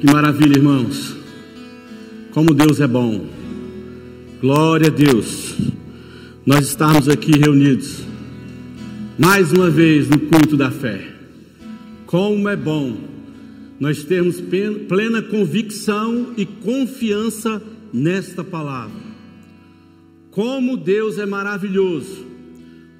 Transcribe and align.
Que 0.00 0.06
maravilha, 0.06 0.56
irmãos. 0.56 1.14
Como 2.30 2.54
Deus 2.54 2.80
é 2.80 2.86
bom. 2.86 3.26
Glória 4.40 4.86
a 4.86 4.90
Deus. 4.90 5.54
Nós 6.46 6.68
estamos 6.68 7.06
aqui 7.06 7.32
reunidos 7.32 8.02
mais 9.18 9.52
uma 9.52 9.68
vez 9.68 10.08
no 10.08 10.18
culto 10.18 10.56
da 10.56 10.70
fé. 10.70 11.06
Como 12.06 12.48
é 12.48 12.56
bom 12.56 12.96
nós 13.78 14.02
termos 14.02 14.42
plena 14.88 15.20
convicção 15.20 16.32
e 16.34 16.46
confiança 16.46 17.62
nesta 17.92 18.42
palavra. 18.42 19.02
Como 20.30 20.78
Deus 20.78 21.18
é 21.18 21.26
maravilhoso. 21.26 22.24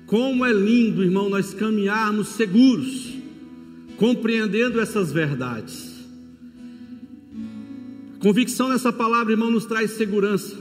Como 0.05 0.45
é 0.45 0.53
lindo, 0.53 1.03
irmão, 1.03 1.31
nós 1.31 1.55
caminharmos 1.55 2.29
seguros, 2.29 3.15
compreendendo 3.97 4.79
essas 4.79 5.11
verdades. 5.11 5.90
Convicção 8.21 8.69
nessa 8.69 8.93
palavra, 8.93 9.33
irmão, 9.33 9.51
nos 9.51 9.65
traz 9.65 9.93
segurança. 9.93 10.55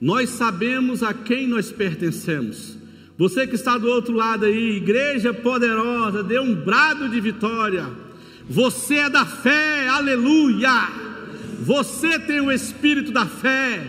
Nós 0.00 0.30
sabemos 0.30 1.00
a 1.00 1.14
quem 1.14 1.46
nós 1.46 1.70
pertencemos. 1.70 2.76
Você 3.16 3.46
que 3.46 3.54
está 3.54 3.78
do 3.78 3.88
outro 3.88 4.12
lado 4.12 4.44
aí, 4.44 4.76
igreja 4.76 5.32
poderosa, 5.32 6.24
dê 6.24 6.40
um 6.40 6.54
brado 6.56 7.08
de 7.08 7.20
vitória. 7.20 7.86
Você 8.50 8.96
é 8.96 9.08
da 9.08 9.24
fé, 9.24 9.86
aleluia. 9.88 10.90
Você 11.60 12.18
tem 12.18 12.40
o 12.40 12.50
espírito 12.50 13.12
da 13.12 13.26
fé. 13.26 13.86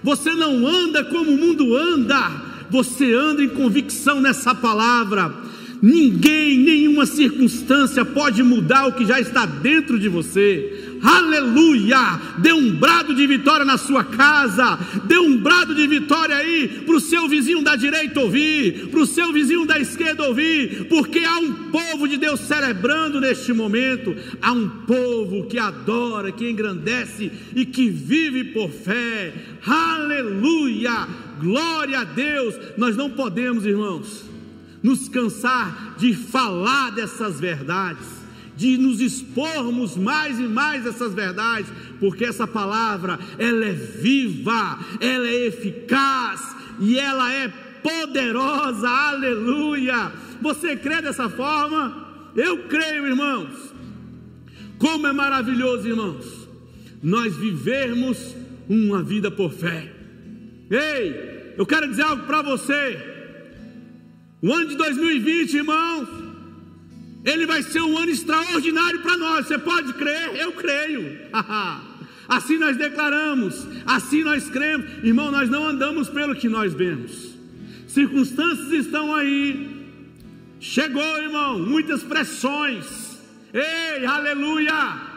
Você 0.00 0.32
não 0.34 0.64
anda 0.66 1.02
como 1.04 1.32
o 1.32 1.36
mundo 1.36 1.76
anda. 1.76 2.30
Você 2.70 3.12
anda 3.12 3.42
em 3.42 3.48
convicção 3.48 4.20
nessa 4.20 4.54
palavra. 4.54 5.34
Ninguém, 5.82 6.58
nenhuma 6.58 7.06
circunstância 7.06 8.04
pode 8.04 8.42
mudar 8.42 8.86
o 8.86 8.92
que 8.92 9.04
já 9.04 9.20
está 9.20 9.44
dentro 9.44 9.98
de 9.98 10.08
você 10.08 10.93
aleluia, 11.04 12.18
dê 12.38 12.52
um 12.52 12.74
brado 12.74 13.14
de 13.14 13.26
vitória 13.26 13.64
na 13.64 13.76
sua 13.76 14.02
casa, 14.02 14.78
dê 15.04 15.18
um 15.18 15.36
brado 15.36 15.74
de 15.74 15.86
vitória 15.86 16.34
aí 16.34 16.82
para 16.86 16.96
o 16.96 17.00
seu 17.00 17.28
vizinho 17.28 17.62
da 17.62 17.76
direita 17.76 18.20
ouvir, 18.20 18.88
para 18.88 19.00
o 19.00 19.06
seu 19.06 19.30
vizinho 19.30 19.66
da 19.66 19.78
esquerda 19.78 20.24
ouvir, 20.24 20.86
porque 20.88 21.18
há 21.18 21.36
um 21.36 21.52
povo 21.70 22.08
de 22.08 22.16
Deus 22.16 22.40
celebrando 22.40 23.20
neste 23.20 23.52
momento, 23.52 24.16
há 24.40 24.52
um 24.52 24.68
povo 24.68 25.44
que 25.44 25.58
adora, 25.58 26.32
que 26.32 26.48
engrandece 26.48 27.30
e 27.54 27.66
que 27.66 27.90
vive 27.90 28.44
por 28.44 28.70
fé, 28.70 29.34
aleluia, 29.66 31.06
glória 31.38 32.00
a 32.00 32.04
Deus. 32.04 32.54
Nós 32.78 32.96
não 32.96 33.10
podemos, 33.10 33.66
irmãos, 33.66 34.24
nos 34.82 35.08
cansar 35.08 35.96
de 35.98 36.14
falar 36.14 36.90
dessas 36.92 37.38
verdades 37.38 38.23
de 38.56 38.76
nos 38.76 39.00
expormos 39.00 39.96
mais 39.96 40.38
e 40.38 40.44
mais 40.44 40.86
essas 40.86 41.12
verdades, 41.12 41.70
porque 41.98 42.24
essa 42.24 42.46
palavra 42.46 43.18
ela 43.38 43.64
é 43.64 43.72
viva, 43.72 44.78
ela 45.00 45.26
é 45.26 45.46
eficaz 45.46 46.54
e 46.80 46.98
ela 46.98 47.32
é 47.32 47.48
poderosa. 47.82 48.88
Aleluia! 48.88 50.12
Você 50.40 50.76
crê 50.76 51.00
dessa 51.02 51.28
forma? 51.28 52.32
Eu 52.36 52.68
creio, 52.68 53.06
irmãos. 53.06 53.72
Como 54.78 55.06
é 55.06 55.12
maravilhoso, 55.12 55.88
irmãos, 55.88 56.48
nós 57.02 57.36
vivermos 57.36 58.34
uma 58.68 59.02
vida 59.02 59.30
por 59.30 59.52
fé. 59.52 59.92
Ei, 60.70 61.54
eu 61.56 61.64
quero 61.64 61.88
dizer 61.88 62.02
algo 62.02 62.24
para 62.24 62.42
você. 62.42 63.14
O 64.42 64.52
ano 64.52 64.68
de 64.68 64.76
2020, 64.76 65.54
irmãos, 65.54 66.08
ele 67.24 67.46
vai 67.46 67.62
ser 67.62 67.80
um 67.80 67.96
ano 67.96 68.10
extraordinário 68.10 69.00
para 69.00 69.16
nós. 69.16 69.46
Você 69.46 69.58
pode 69.58 69.94
crer? 69.94 70.36
Eu 70.36 70.52
creio. 70.52 71.18
assim 72.28 72.58
nós 72.58 72.76
declaramos, 72.76 73.66
assim 73.86 74.22
nós 74.22 74.50
cremos. 74.50 74.86
Irmão, 75.02 75.30
nós 75.30 75.48
não 75.48 75.66
andamos 75.66 76.08
pelo 76.08 76.34
que 76.34 76.48
nós 76.48 76.74
vemos. 76.74 77.34
Circunstâncias 77.88 78.72
estão 78.72 79.14
aí. 79.14 79.86
Chegou, 80.60 81.18
irmão, 81.18 81.58
muitas 81.58 82.02
pressões. 82.02 83.18
Ei, 83.52 84.04
aleluia! 84.04 85.14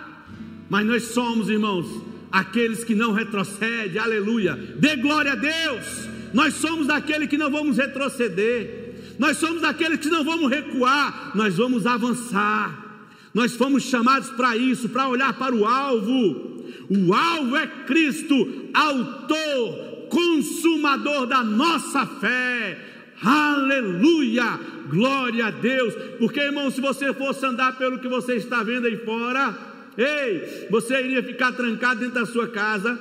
Mas 0.70 0.86
nós 0.86 1.04
somos, 1.06 1.50
irmãos, 1.50 1.88
aqueles 2.32 2.84
que 2.84 2.94
não 2.94 3.12
retrocedem, 3.12 3.98
aleluia. 4.00 4.56
Dê 4.78 4.96
glória 4.96 5.34
a 5.34 5.36
Deus. 5.36 6.08
Nós 6.34 6.54
somos 6.56 6.88
daqueles 6.88 7.28
que 7.30 7.38
não 7.38 7.50
vamos 7.50 7.78
retroceder. 7.78 8.77
Nós 9.20 9.38
somos 9.38 9.62
daqueles 9.62 10.00
que 10.00 10.10
não 10.10 10.24
vamos 10.24 10.50
recuar, 10.50 11.32
nós 11.36 11.56
vamos 11.58 11.86
avançar. 11.86 12.86
Nós 13.34 13.56
fomos 13.56 13.84
chamados 13.84 14.30
para 14.32 14.56
isso, 14.56 14.90
para 14.90 15.08
olhar 15.08 15.34
para 15.34 15.54
o 15.54 15.66
alvo. 15.66 16.58
O 16.90 17.14
alvo 17.14 17.56
é 17.56 17.68
Cristo, 17.86 18.70
autor, 18.74 20.08
consumador 20.10 21.26
da 21.28 21.44
nossa 21.44 22.06
fé. 22.06 22.78
Aleluia! 23.22 24.60
Glória 24.90 25.48
a 25.48 25.52
Deus. 25.52 25.94
Porque, 26.20 26.40
irmão, 26.40 26.72
se 26.72 26.80
você 26.80 27.14
fosse 27.14 27.46
andar 27.46 27.78
pelo 27.78 28.00
que 28.00 28.08
você 28.08 28.36
está 28.36 28.64
vendo 28.64 28.88
aí 28.88 28.98
fora, 28.98 29.58
ei, 29.98 30.68
você 30.70 31.00
iria 31.02 31.24
ficar 31.24 31.52
trancado 31.52 32.00
dentro 32.00 32.16
da 32.16 32.26
sua 32.26 32.48
casa. 32.48 33.00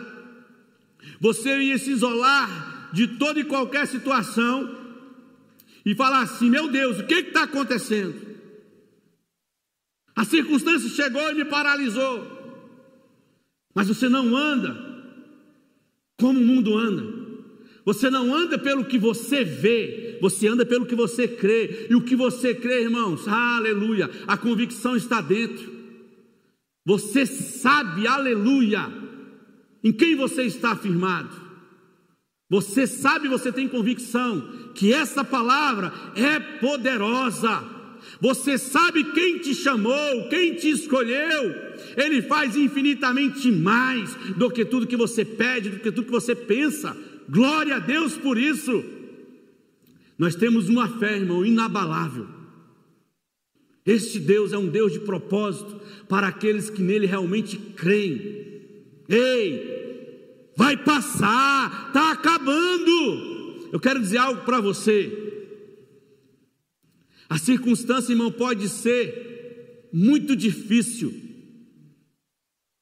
Você 1.21 1.57
ia 1.59 1.79
se 1.79 1.91
isolar 1.91 2.91
de 2.93 3.07
toda 3.07 3.39
e 3.39 3.45
qualquer 3.45 3.87
situação 3.87 4.86
e 5.87 5.95
falar 5.95 6.23
assim: 6.23 6.51
meu 6.51 6.69
Deus, 6.69 6.99
o 6.99 7.07
que 7.07 7.15
está 7.15 7.45
acontecendo? 7.45 8.27
A 10.17 10.25
circunstância 10.25 10.91
chegou 10.91 11.31
e 11.31 11.35
me 11.35 11.45
paralisou. 11.45 12.35
Mas 13.73 13.87
você 13.87 14.09
não 14.09 14.37
anda 14.37 14.77
como 16.19 16.41
o 16.41 16.45
mundo 16.45 16.77
anda. 16.77 17.27
Você 17.85 18.11
não 18.11 18.35
anda 18.35 18.59
pelo 18.59 18.87
que 18.87 18.99
você 18.99 19.45
vê, 19.45 20.19
você 20.21 20.49
anda 20.49 20.67
pelo 20.67 20.87
que 20.87 20.97
você 20.97 21.29
crê. 21.29 21.87
E 21.89 21.95
o 21.95 22.03
que 22.03 22.17
você 22.17 22.53
crê, 22.53 22.83
irmãos, 22.83 23.29
aleluia, 23.29 24.11
a 24.27 24.37
convicção 24.37 24.97
está 24.97 25.21
dentro. 25.21 25.77
Você 26.85 27.27
sabe, 27.27 28.07
aleluia, 28.07 28.91
em 29.85 29.93
quem 29.93 30.17
você 30.17 30.43
está 30.43 30.73
afirmado. 30.73 31.46
Você 32.49 32.87
sabe, 32.87 33.29
você 33.29 33.51
tem 33.51 33.69
convicção 33.69 34.71
que 34.75 34.93
essa 34.93 35.25
palavra 35.25 35.93
é 36.15 36.39
poderosa. 36.39 37.65
Você 38.21 38.57
sabe 38.57 39.05
quem 39.13 39.39
te 39.39 39.55
chamou, 39.55 40.29
quem 40.29 40.55
te 40.55 40.71
escolheu. 40.71 41.55
Ele 41.97 42.23
faz 42.23 42.57
infinitamente 42.57 43.51
mais 43.51 44.15
do 44.37 44.51
que 44.51 44.65
tudo 44.65 44.87
que 44.87 44.97
você 44.97 45.25
pede, 45.25 45.71
do 45.71 45.81
que 45.81 45.91
tudo 45.91 46.07
que 46.07 46.13
você 46.13 46.35
pensa. 46.35 46.97
Glória 47.29 47.77
a 47.77 47.81
Deus 47.81 48.17
por 48.17 48.39
isso. 48.39 48.85
Nós 50.17 50.35
temos 50.35 50.69
uma 50.69 50.89
fé, 50.99 51.17
irmão, 51.17 51.45
inabalável. 51.45 52.27
Este 53.85 54.19
Deus 54.19 54.53
é 54.53 54.59
um 54.59 54.69
Deus 54.69 54.93
de 54.93 55.01
propósito 55.01 55.81
para 56.09 56.29
aqueles 56.29 56.71
que 56.71 56.83
nele 56.83 57.07
realmente 57.07 57.57
creem. 57.57 58.47
Ei, 59.09 59.76
vai 60.57 60.77
passar, 60.77 61.89
está 61.89 62.13
acabando. 62.13 63.69
Eu 63.73 63.79
quero 63.79 64.01
dizer 64.01 64.19
algo 64.19 64.45
para 64.45 64.61
você. 64.61 65.25
A 67.29 67.39
circunstância, 67.39 68.13
irmão, 68.13 68.33
pode 68.33 68.69
ser 68.69 69.89
muito 69.93 70.35
difícil. 70.35 71.13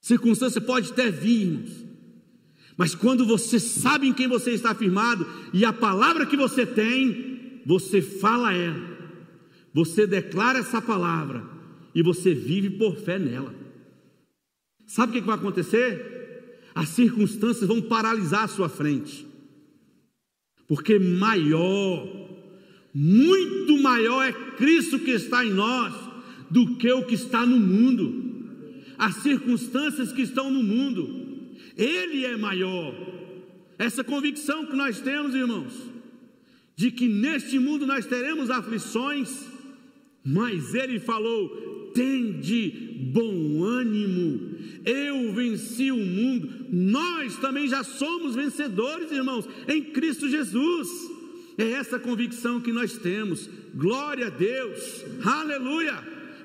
Circunstância 0.00 0.60
pode 0.60 0.92
até 0.92 1.10
vir, 1.10 1.42
irmãos. 1.42 1.84
Mas 2.76 2.94
quando 2.94 3.24
você 3.24 3.60
sabe 3.60 4.08
em 4.08 4.12
quem 4.12 4.26
você 4.26 4.50
está 4.50 4.72
afirmado 4.72 5.26
e 5.52 5.64
a 5.64 5.72
palavra 5.72 6.26
que 6.26 6.36
você 6.36 6.66
tem, 6.66 7.62
você 7.64 8.02
fala 8.02 8.52
ela. 8.52 8.94
Você 9.72 10.06
declara 10.06 10.58
essa 10.58 10.82
palavra 10.82 11.44
e 11.94 12.02
você 12.02 12.34
vive 12.34 12.70
por 12.70 12.97
fé 12.97 13.18
nela. 13.18 13.54
Sabe 14.86 15.12
o 15.12 15.20
que 15.22 15.27
vai 15.27 15.36
acontecer? 15.36 16.14
As 16.74 16.88
circunstâncias 16.88 17.68
vão 17.68 17.80
paralisar 17.80 18.44
a 18.44 18.48
sua 18.48 18.68
frente. 18.68 19.26
Porque 20.66 20.98
maior, 20.98 22.06
muito 22.92 23.78
maior 23.80 24.22
é 24.22 24.32
Cristo 24.32 24.98
que 24.98 25.12
está 25.12 25.44
em 25.44 25.53
nós 25.53 25.94
do 26.50 26.76
que 26.76 26.91
o 26.91 27.06
que 27.06 27.15
está 27.15 27.47
no 27.47 27.59
mundo. 27.59 28.22
As 28.98 29.16
circunstâncias 29.16 30.12
que 30.12 30.22
estão 30.22 30.50
no 30.50 30.62
mundo, 30.62 31.54
Ele 31.76 32.24
é 32.24 32.36
maior. 32.36 32.94
Essa 33.78 34.03
convicção 34.03 34.66
que 34.66 34.77
nós 34.77 35.00
temos, 35.00 35.34
irmãos, 35.34 35.72
de 36.77 36.91
que 36.91 37.09
neste 37.09 37.59
mundo 37.59 37.86
nós 37.86 38.06
teremos 38.06 38.50
aflições, 38.50 39.47
mas 40.24 40.74
Ele 40.74 40.98
falou: 40.98 41.64
tende 41.94 43.10
bom 43.12 43.62
ânimo, 43.62 44.58
eu 44.84 45.32
venci 45.32 45.91
o 45.91 45.96
mundo, 45.96 46.66
nós 46.70 47.36
também 47.36 47.68
já 47.68 47.82
somos 47.82 48.34
vencedores, 48.34 49.10
irmãos, 49.10 49.48
em 49.68 49.82
Cristo 49.82 50.28
Jesus. 50.28 50.88
É 51.56 51.70
essa 51.70 51.98
convicção 51.98 52.60
que 52.60 52.72
nós 52.72 52.98
temos, 52.98 53.48
glória 53.74 54.26
a 54.26 54.30
Deus, 54.30 55.04
aleluia. 55.24 55.94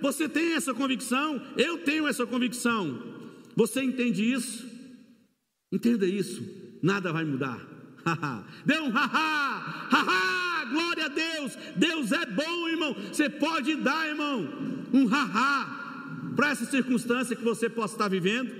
Você 0.01 0.29
tem 0.29 0.53
essa 0.53 0.73
convicção? 0.73 1.41
Eu 1.57 1.79
tenho 1.79 2.07
essa 2.07 2.25
convicção. 2.25 3.01
Você 3.55 3.81
entende 3.81 4.23
isso? 4.23 4.69
Entenda 5.71 6.05
isso, 6.05 6.43
nada 6.81 7.11
vai 7.11 7.25
mudar. 7.25 7.59
Dê 8.65 8.79
um 8.79 8.89
haha, 8.89 9.87
haha, 9.89 10.58
glória 10.69 11.05
a 11.05 11.09
Deus. 11.09 11.57
Deus 11.75 12.11
é 12.11 12.25
bom, 12.25 12.67
irmão. 12.67 12.95
Você 13.11 13.29
pode 13.29 13.75
dar, 13.75 14.07
irmão, 14.07 14.47
um 14.93 15.05
haha 15.05 15.79
para 16.35 16.51
essa 16.51 16.65
circunstância 16.65 17.35
que 17.35 17.43
você 17.43 17.69
possa 17.69 17.95
estar 17.95 18.07
vivendo. 18.07 18.51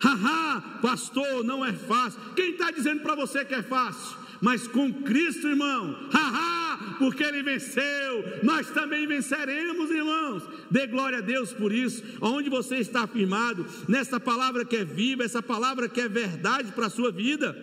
Haha, 0.00 0.60
pastor, 0.80 1.44
não 1.44 1.64
é 1.64 1.72
fácil. 1.72 2.20
Quem 2.34 2.52
está 2.52 2.70
dizendo 2.70 3.02
para 3.02 3.14
você 3.14 3.44
que 3.44 3.54
é 3.54 3.62
fácil? 3.62 4.18
Mas 4.40 4.66
com 4.66 4.92
Cristo, 4.92 5.46
irmão, 5.46 6.08
haha, 6.12 6.96
porque 6.98 7.22
Ele 7.22 7.44
venceu, 7.44 8.40
nós 8.42 8.68
também 8.70 9.06
venceremos, 9.06 9.88
irmãos. 9.90 10.42
Dê 10.68 10.88
glória 10.88 11.18
a 11.18 11.20
Deus 11.20 11.52
por 11.52 11.72
isso. 11.72 12.02
Onde 12.20 12.50
você 12.50 12.78
está 12.78 13.04
afirmado, 13.04 13.64
nessa 13.88 14.18
palavra 14.18 14.64
que 14.64 14.76
é 14.76 14.84
viva, 14.84 15.22
essa 15.22 15.40
palavra 15.40 15.88
que 15.88 16.00
é 16.00 16.08
verdade 16.08 16.72
para 16.72 16.86
a 16.86 16.90
sua 16.90 17.12
vida. 17.12 17.56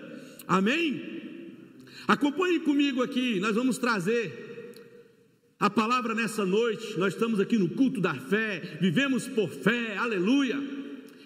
Amém? 0.48 1.19
Acompanhe 2.10 2.60
comigo 2.62 3.04
aqui, 3.04 3.40
nós 3.40 3.54
vamos 3.54 3.78
trazer 3.78 4.74
a 5.60 5.70
palavra 5.70 6.16
nessa 6.16 6.44
noite. 6.44 6.98
Nós 6.98 7.14
estamos 7.14 7.40
aqui 7.40 7.56
no 7.56 7.70
culto 7.70 8.02
da 8.02 8.16
fé, 8.16 8.80
vivemos 8.82 9.28
por 9.28 9.48
fé, 9.48 9.96
aleluia. 9.96 10.60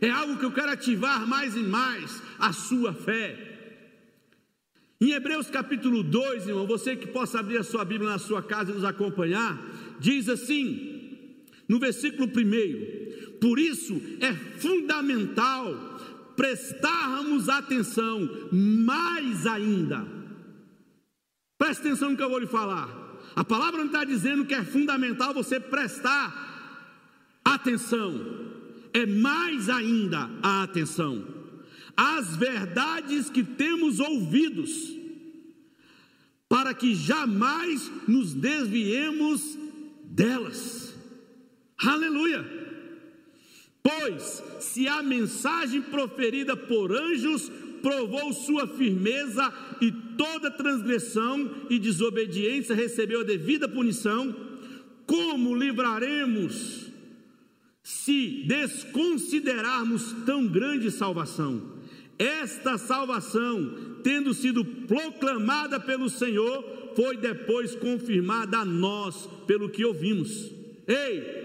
É 0.02 0.10
algo 0.10 0.38
que 0.38 0.44
eu 0.44 0.52
quero 0.52 0.72
ativar 0.72 1.26
mais 1.26 1.56
e 1.56 1.62
mais 1.62 2.22
a 2.38 2.52
sua 2.52 2.94
fé. 2.94 3.80
Em 5.00 5.12
Hebreus 5.12 5.50
capítulo 5.50 6.04
2, 6.04 6.50
irmão, 6.50 6.68
você 6.68 6.98
que 6.98 7.08
possa 7.08 7.40
abrir 7.40 7.60
a 7.60 7.64
sua 7.64 7.86
Bíblia 7.86 8.10
na 8.10 8.20
sua 8.20 8.44
casa 8.44 8.72
e 8.72 8.74
nos 8.74 8.84
acompanhar, 8.84 9.58
diz 10.02 10.28
assim, 10.28 11.38
no 11.66 11.80
versículo 11.80 12.28
1: 12.28 13.40
Por 13.40 13.58
isso 13.58 14.02
é 14.20 14.34
fundamental 14.60 15.98
prestarmos 16.36 17.48
atenção 17.48 18.50
mais 18.52 19.48
ainda. 19.48 20.23
Preste 21.64 21.80
atenção 21.80 22.10
no 22.10 22.18
que 22.18 22.22
eu 22.22 22.30
vou 22.30 22.40
lhe 22.40 22.46
falar. 22.46 22.90
A 23.34 23.42
palavra 23.46 23.78
não 23.78 23.86
está 23.86 24.04
dizendo 24.04 24.44
que 24.44 24.54
é 24.54 24.66
fundamental 24.66 25.34
você 25.34 25.62
prestar 25.62 27.40
atenção, 27.42 28.20
é 28.92 29.06
mais 29.06 29.70
ainda 29.70 30.30
a 30.42 30.64
atenção 30.64 31.26
as 31.96 32.36
verdades 32.36 33.30
que 33.30 33.44
temos 33.44 34.02
ouvidos, 34.02 34.94
para 36.50 36.74
que 36.74 36.94
jamais 36.94 37.90
nos 38.10 38.34
desviemos 38.34 39.58
delas. 40.04 40.94
Aleluia! 41.78 42.46
Pois, 43.82 44.44
se 44.60 44.86
a 44.86 45.02
mensagem 45.02 45.82
proferida 45.82 46.58
por 46.58 46.92
anjos 46.92 47.50
provou 47.84 48.32
sua 48.32 48.66
firmeza 48.66 49.54
e 49.82 49.92
toda 50.18 50.50
transgressão 50.50 51.68
e 51.70 51.78
desobediência 51.78 52.74
recebeu 52.74 53.20
a 53.20 53.26
devida 53.26 53.68
punição, 53.68 54.34
como 55.06 55.54
livraremos 55.54 56.88
se 57.84 58.46
desconsiderarmos 58.48 60.16
tão 60.26 60.48
grande 60.48 60.90
salvação? 60.90 61.74
Esta 62.18 62.78
salvação, 62.78 64.00
tendo 64.02 64.34
sido 64.34 64.64
proclamada 64.64 65.78
pelo 65.78 66.10
Senhor, 66.10 66.94
foi 66.96 67.18
depois 67.18 67.76
confirmada 67.76 68.60
a 68.60 68.66
nós 68.66 69.28
pelo 69.46 69.70
que 69.70 69.84
ouvimos. 69.84 70.50
Ei, 70.88 71.44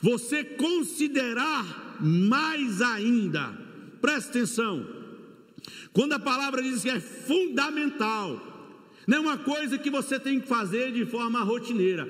você 0.00 0.42
considerar 0.42 1.98
mais 2.00 2.80
ainda, 2.80 3.65
presta 4.00 4.30
atenção, 4.30 4.86
quando 5.92 6.12
a 6.12 6.18
palavra 6.18 6.62
diz 6.62 6.82
que 6.82 6.90
é 6.90 7.00
fundamental, 7.00 8.56
não 9.06 9.18
é 9.18 9.20
uma 9.20 9.38
coisa 9.38 9.78
que 9.78 9.88
você 9.88 10.18
tem 10.18 10.40
que 10.40 10.48
fazer 10.48 10.92
de 10.92 11.06
forma 11.06 11.40
rotineira. 11.40 12.08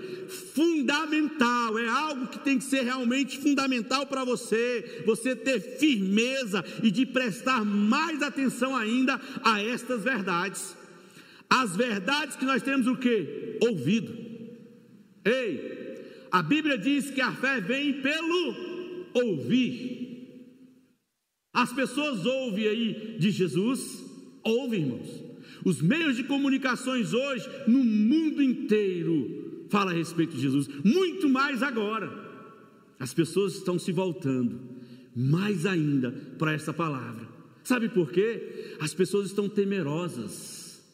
Fundamental, 0.54 1.78
é 1.78 1.86
algo 1.86 2.26
que 2.28 2.38
tem 2.38 2.58
que 2.58 2.64
ser 2.64 2.82
realmente 2.82 3.38
fundamental 3.38 4.06
para 4.06 4.24
você, 4.24 5.02
você 5.04 5.36
ter 5.36 5.60
firmeza 5.78 6.64
e 6.82 6.90
de 6.90 7.04
prestar 7.04 7.64
mais 7.64 8.22
atenção 8.22 8.74
ainda 8.74 9.20
a 9.44 9.62
estas 9.62 10.02
verdades. 10.02 10.74
As 11.50 11.76
verdades 11.76 12.34
que 12.34 12.46
nós 12.46 12.62
temos 12.62 12.86
o 12.86 12.96
que? 12.96 13.58
Ouvido. 13.60 14.16
Ei, 15.22 16.26
a 16.32 16.42
Bíblia 16.42 16.78
diz 16.78 17.10
que 17.10 17.20
a 17.20 17.32
fé 17.32 17.60
vem 17.60 18.00
pelo 18.00 18.54
ouvir. 19.12 20.05
As 21.56 21.72
pessoas 21.72 22.26
ouvem 22.26 22.68
aí 22.68 23.16
de 23.18 23.30
Jesus, 23.30 24.04
ouvem, 24.44 24.82
irmãos. 24.82 25.24
Os 25.64 25.80
meios 25.80 26.14
de 26.14 26.24
comunicações 26.24 27.14
hoje, 27.14 27.48
no 27.66 27.82
mundo 27.82 28.42
inteiro, 28.42 29.64
fala 29.70 29.90
a 29.90 29.94
respeito 29.94 30.36
de 30.36 30.42
Jesus, 30.42 30.68
muito 30.84 31.30
mais 31.30 31.62
agora. 31.62 32.12
As 33.00 33.14
pessoas 33.14 33.54
estão 33.54 33.78
se 33.78 33.90
voltando 33.90 34.60
mais 35.16 35.64
ainda 35.64 36.12
para 36.38 36.52
essa 36.52 36.74
palavra. 36.74 37.26
Sabe 37.64 37.88
por 37.88 38.12
quê? 38.12 38.76
As 38.78 38.92
pessoas 38.92 39.28
estão 39.28 39.48
temerosas. 39.48 40.84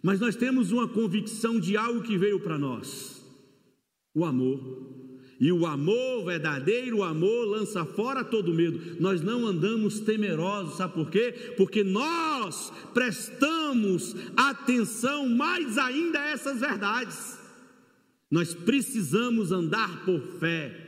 Mas 0.00 0.20
nós 0.20 0.36
temos 0.36 0.70
uma 0.70 0.86
convicção 0.86 1.58
de 1.58 1.76
algo 1.76 2.04
que 2.04 2.16
veio 2.16 2.38
para 2.38 2.56
nós: 2.56 3.26
o 4.14 4.24
amor. 4.24 5.07
E 5.40 5.52
o 5.52 5.66
amor, 5.66 6.24
verdadeiro 6.24 7.02
amor, 7.02 7.46
lança 7.46 7.84
fora 7.84 8.24
todo 8.24 8.52
medo. 8.52 8.96
Nós 8.98 9.22
não 9.22 9.46
andamos 9.46 10.00
temerosos, 10.00 10.76
sabe 10.76 10.94
por 10.94 11.10
quê? 11.10 11.54
Porque 11.56 11.84
nós 11.84 12.72
prestamos 12.92 14.16
atenção 14.36 15.28
mais 15.28 15.78
ainda 15.78 16.20
a 16.20 16.30
essas 16.30 16.58
verdades. 16.58 17.38
Nós 18.28 18.52
precisamos 18.52 19.52
andar 19.52 20.04
por 20.04 20.20
fé. 20.40 20.86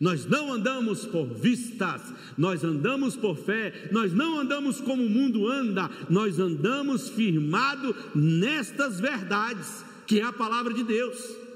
Nós 0.00 0.24
não 0.24 0.52
andamos 0.52 1.04
por 1.04 1.26
vistas, 1.34 2.00
nós 2.36 2.62
andamos 2.62 3.16
por 3.16 3.36
fé, 3.36 3.88
nós 3.90 4.14
não 4.14 4.38
andamos 4.38 4.80
como 4.80 5.04
o 5.04 5.10
mundo 5.10 5.48
anda, 5.48 5.90
nós 6.08 6.38
andamos 6.38 7.08
firmado 7.08 7.96
nestas 8.14 9.00
verdades, 9.00 9.84
que 10.06 10.20
é 10.20 10.22
a 10.22 10.32
palavra 10.32 10.72
de 10.72 10.84
Deus. 10.84 11.47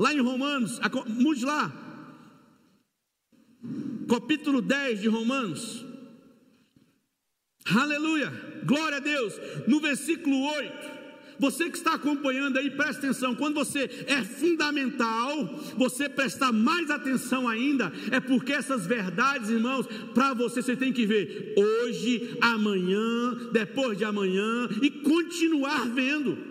Lá 0.00 0.14
em 0.14 0.20
Romanos, 0.20 0.80
mude 1.08 1.44
lá. 1.44 1.70
Capítulo 4.08 4.62
10 4.62 5.02
de 5.02 5.08
Romanos. 5.08 5.84
Aleluia, 7.66 8.32
glória 8.64 8.96
a 8.96 9.00
Deus. 9.00 9.34
No 9.68 9.78
versículo 9.78 10.40
8. 10.40 11.00
Você 11.38 11.68
que 11.68 11.76
está 11.76 11.96
acompanhando 11.96 12.56
aí, 12.56 12.70
presta 12.70 13.08
atenção. 13.08 13.34
Quando 13.34 13.56
você 13.56 13.90
é 14.06 14.22
fundamental, 14.22 15.60
você 15.76 16.08
prestar 16.08 16.50
mais 16.50 16.90
atenção 16.90 17.46
ainda, 17.46 17.92
é 18.10 18.20
porque 18.20 18.54
essas 18.54 18.86
verdades, 18.86 19.50
irmãos, 19.50 19.86
para 20.14 20.32
você 20.32 20.62
você 20.62 20.74
tem 20.74 20.94
que 20.94 21.04
ver 21.04 21.52
hoje, 21.58 22.38
amanhã, 22.40 23.34
depois 23.52 23.98
de 23.98 24.04
amanhã 24.06 24.66
e 24.80 24.90
continuar 24.90 25.86
vendo 25.90 26.49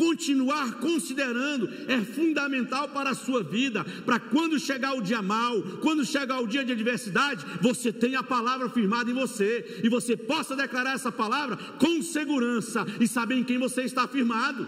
continuar 0.00 0.78
considerando 0.80 1.68
é 1.86 2.00
fundamental 2.00 2.88
para 2.88 3.10
a 3.10 3.14
sua 3.14 3.42
vida, 3.42 3.84
para 4.06 4.18
quando 4.18 4.58
chegar 4.58 4.94
o 4.94 5.02
dia 5.02 5.20
mal, 5.20 5.60
quando 5.82 6.06
chegar 6.06 6.40
o 6.40 6.46
dia 6.46 6.64
de 6.64 6.72
adversidade, 6.72 7.44
você 7.60 7.92
tenha 7.92 8.20
a 8.20 8.22
palavra 8.22 8.70
firmada 8.70 9.10
em 9.10 9.14
você 9.14 9.82
e 9.84 9.90
você 9.90 10.16
possa 10.16 10.56
declarar 10.56 10.94
essa 10.94 11.12
palavra 11.12 11.54
com 11.78 12.00
segurança 12.00 12.86
e 12.98 13.06
saber 13.06 13.34
em 13.34 13.44
quem 13.44 13.58
você 13.58 13.82
está 13.82 14.08
firmado. 14.08 14.66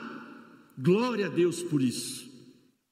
Glória 0.78 1.26
a 1.26 1.30
Deus 1.30 1.62
por 1.62 1.80
isso. 1.80 2.30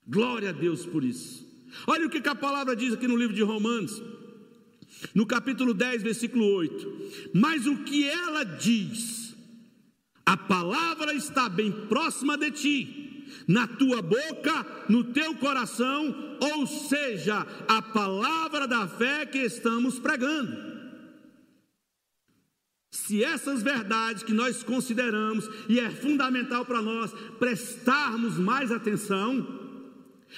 Glória 0.08 0.48
a 0.48 0.52
Deus 0.52 0.86
por 0.86 1.04
isso. 1.04 1.46
Olha 1.86 2.06
o 2.06 2.10
que 2.10 2.26
a 2.26 2.34
palavra 2.34 2.74
diz 2.74 2.94
aqui 2.94 3.06
no 3.06 3.18
livro 3.18 3.36
de 3.36 3.42
Romanos, 3.42 4.02
no 5.14 5.26
capítulo 5.26 5.74
10, 5.74 6.02
versículo 6.02 6.46
8. 6.46 7.30
Mas 7.34 7.66
o 7.66 7.84
que 7.84 8.08
ela 8.08 8.44
diz 8.44 9.19
a 10.30 10.36
palavra 10.36 11.12
está 11.12 11.48
bem 11.48 11.72
próxima 11.88 12.38
de 12.38 12.52
ti, 12.52 13.26
na 13.48 13.66
tua 13.66 14.00
boca, 14.00 14.64
no 14.88 15.02
teu 15.02 15.34
coração, 15.34 16.36
ou 16.38 16.68
seja, 16.68 17.44
a 17.66 17.82
palavra 17.82 18.68
da 18.68 18.86
fé 18.86 19.26
que 19.26 19.38
estamos 19.38 19.98
pregando. 19.98 20.56
Se 22.92 23.24
essas 23.24 23.60
verdades 23.60 24.22
que 24.22 24.32
nós 24.32 24.62
consideramos 24.62 25.50
e 25.68 25.80
é 25.80 25.90
fundamental 25.90 26.64
para 26.64 26.80
nós 26.80 27.12
prestarmos 27.40 28.38
mais 28.38 28.70
atenção, 28.70 29.44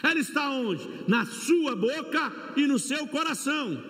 ela 0.02 0.18
está 0.18 0.48
onde? 0.48 0.88
Na 1.06 1.26
sua 1.26 1.76
boca 1.76 2.32
e 2.56 2.66
no 2.66 2.78
seu 2.78 3.06
coração. 3.08 3.84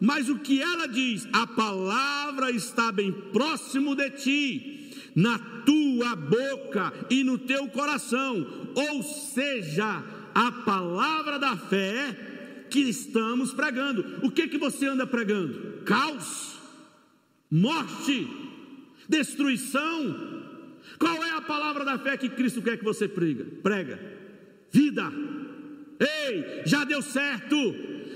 Mas 0.00 0.28
o 0.28 0.40
que 0.40 0.60
ela 0.60 0.88
diz? 0.88 1.28
A 1.32 1.46
palavra 1.46 2.50
está 2.50 2.90
bem 2.90 3.12
próximo 3.12 3.94
de 3.94 4.10
ti, 4.10 4.83
na 5.14 5.38
tua 5.38 6.16
boca 6.16 6.92
e 7.08 7.22
no 7.22 7.38
teu 7.38 7.68
coração, 7.68 8.46
ou 8.74 9.02
seja, 9.02 10.02
a 10.34 10.50
palavra 10.50 11.38
da 11.38 11.56
fé 11.56 12.66
que 12.68 12.80
estamos 12.80 13.52
pregando. 13.52 14.18
O 14.22 14.30
que 14.30 14.48
que 14.48 14.58
você 14.58 14.86
anda 14.86 15.06
pregando? 15.06 15.82
Caos, 15.84 16.58
morte, 17.50 18.26
destruição. 19.08 20.42
Qual 20.98 21.22
é 21.22 21.30
a 21.30 21.40
palavra 21.40 21.84
da 21.84 21.98
fé 21.98 22.16
que 22.16 22.28
Cristo 22.28 22.60
quer 22.62 22.76
que 22.76 22.84
você 22.84 23.06
prega? 23.06 23.44
Prega. 23.62 24.00
Vida. 24.72 25.12
Ei, 26.00 26.62
já 26.66 26.84
deu 26.84 27.00
certo. 27.00 27.56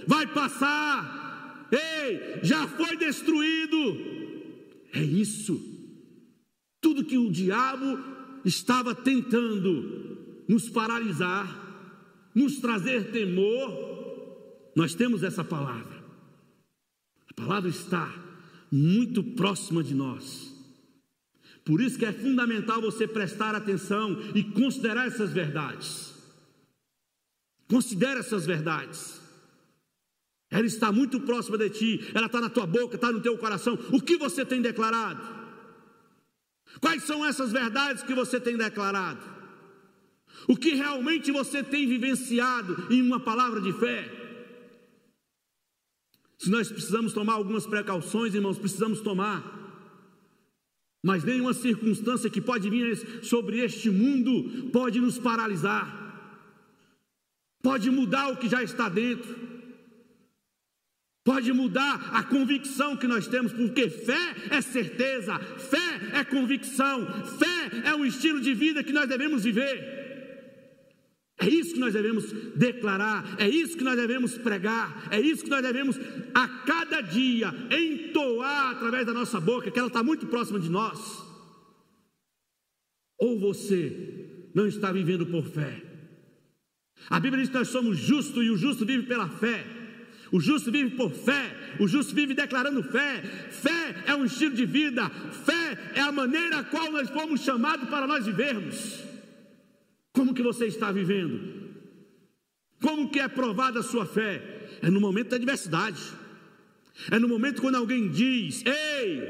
Vai 0.06 0.26
passar. 0.26 1.68
Ei, 1.70 2.40
já 2.42 2.66
foi 2.66 2.96
destruído. 2.96 3.78
É 4.92 5.00
isso. 5.00 5.77
Tudo 6.88 7.04
que 7.04 7.18
o 7.18 7.30
diabo 7.30 8.02
estava 8.46 8.94
tentando 8.94 10.16
nos 10.48 10.70
paralisar, 10.70 11.46
nos 12.34 12.60
trazer 12.60 13.12
temor, 13.12 14.72
nós 14.74 14.94
temos 14.94 15.22
essa 15.22 15.44
palavra. 15.44 16.02
A 17.30 17.34
palavra 17.34 17.68
está 17.68 18.10
muito 18.72 19.22
próxima 19.22 19.84
de 19.84 19.94
nós. 19.94 20.50
Por 21.62 21.82
isso 21.82 21.98
que 21.98 22.06
é 22.06 22.12
fundamental 22.12 22.80
você 22.80 23.06
prestar 23.06 23.54
atenção 23.54 24.18
e 24.34 24.42
considerar 24.42 25.08
essas 25.08 25.30
verdades. 25.30 26.14
Considere 27.68 28.20
essas 28.20 28.46
verdades. 28.46 29.20
Ela 30.50 30.64
está 30.64 30.90
muito 30.90 31.20
próxima 31.20 31.58
de 31.58 31.68
ti, 31.68 32.10
ela 32.14 32.28
está 32.28 32.40
na 32.40 32.48
tua 32.48 32.66
boca, 32.66 32.94
está 32.94 33.12
no 33.12 33.20
teu 33.20 33.36
coração. 33.36 33.78
O 33.92 34.00
que 34.00 34.16
você 34.16 34.42
tem 34.42 34.62
declarado? 34.62 35.37
Quais 36.80 37.02
são 37.04 37.24
essas 37.24 37.50
verdades 37.50 38.02
que 38.02 38.14
você 38.14 38.38
tem 38.38 38.56
declarado? 38.56 39.20
O 40.46 40.56
que 40.56 40.74
realmente 40.74 41.32
você 41.32 41.62
tem 41.62 41.86
vivenciado 41.86 42.86
em 42.92 43.02
uma 43.02 43.20
palavra 43.20 43.60
de 43.60 43.72
fé? 43.72 44.08
Se 46.38 46.50
nós 46.50 46.70
precisamos 46.70 47.12
tomar 47.12 47.34
algumas 47.34 47.66
precauções, 47.66 48.34
irmãos, 48.34 48.58
precisamos 48.58 49.00
tomar. 49.00 49.56
Mas 51.02 51.24
nenhuma 51.24 51.52
circunstância 51.52 52.30
que 52.30 52.40
pode 52.40 52.70
vir 52.70 53.24
sobre 53.24 53.58
este 53.58 53.90
mundo 53.90 54.70
pode 54.70 55.00
nos 55.00 55.18
paralisar, 55.18 55.86
pode 57.62 57.90
mudar 57.90 58.28
o 58.28 58.36
que 58.36 58.48
já 58.48 58.62
está 58.62 58.88
dentro 58.88 59.57
pode 61.28 61.52
mudar 61.52 62.08
a 62.14 62.22
convicção 62.22 62.96
que 62.96 63.06
nós 63.06 63.26
temos, 63.26 63.52
porque 63.52 63.90
fé 63.90 64.34
é 64.48 64.62
certeza, 64.62 65.38
fé 65.38 66.18
é 66.18 66.24
convicção, 66.24 67.06
fé 67.38 67.82
é 67.84 67.94
um 67.94 68.06
estilo 68.06 68.40
de 68.40 68.54
vida 68.54 68.82
que 68.82 68.94
nós 68.94 69.06
devemos 69.06 69.44
viver. 69.44 69.76
É 71.38 71.46
isso 71.46 71.74
que 71.74 71.80
nós 71.80 71.92
devemos 71.92 72.32
declarar, 72.56 73.36
é 73.38 73.46
isso 73.46 73.76
que 73.76 73.84
nós 73.84 73.94
devemos 73.94 74.38
pregar, 74.38 75.06
é 75.10 75.20
isso 75.20 75.44
que 75.44 75.50
nós 75.50 75.60
devemos 75.60 76.00
a 76.34 76.48
cada 76.64 77.02
dia 77.02 77.52
entoar 77.70 78.70
através 78.70 79.04
da 79.04 79.12
nossa 79.12 79.38
boca, 79.38 79.70
que 79.70 79.78
ela 79.78 79.88
está 79.88 80.02
muito 80.02 80.26
próxima 80.28 80.58
de 80.58 80.70
nós. 80.70 80.98
Ou 83.18 83.38
você 83.38 84.48
não 84.54 84.66
está 84.66 84.90
vivendo 84.90 85.26
por 85.26 85.44
fé. 85.44 85.82
A 87.10 87.20
Bíblia 87.20 87.42
diz 87.42 87.50
que 87.50 87.58
nós 87.58 87.68
somos 87.68 87.98
justos 87.98 88.42
e 88.42 88.48
o 88.48 88.56
justo 88.56 88.86
vive 88.86 89.06
pela 89.06 89.28
fé. 89.28 89.77
O 90.30 90.40
justo 90.40 90.70
vive 90.70 90.90
por 90.96 91.10
fé, 91.10 91.76
o 91.80 91.88
justo 91.88 92.14
vive 92.14 92.34
declarando 92.34 92.82
fé. 92.82 93.22
Fé 93.50 93.94
é 94.06 94.14
um 94.14 94.24
estilo 94.24 94.54
de 94.54 94.66
vida, 94.66 95.08
fé 95.44 95.92
é 95.94 96.00
a 96.00 96.12
maneira 96.12 96.58
a 96.58 96.64
qual 96.64 96.90
nós 96.92 97.08
fomos 97.08 97.40
chamados 97.40 97.88
para 97.88 98.06
nós 98.06 98.26
vivermos. 98.26 99.04
Como 100.12 100.34
que 100.34 100.42
você 100.42 100.66
está 100.66 100.92
vivendo? 100.92 101.68
Como 102.80 103.08
que 103.10 103.20
é 103.20 103.28
provada 103.28 103.80
a 103.80 103.82
sua 103.82 104.04
fé? 104.04 104.42
É 104.82 104.90
no 104.90 105.00
momento 105.00 105.30
da 105.30 105.36
adversidade. 105.36 106.00
É 107.10 107.18
no 107.18 107.28
momento 107.28 107.62
quando 107.62 107.76
alguém 107.76 108.08
diz: 108.08 108.62
"Ei, 108.66 109.22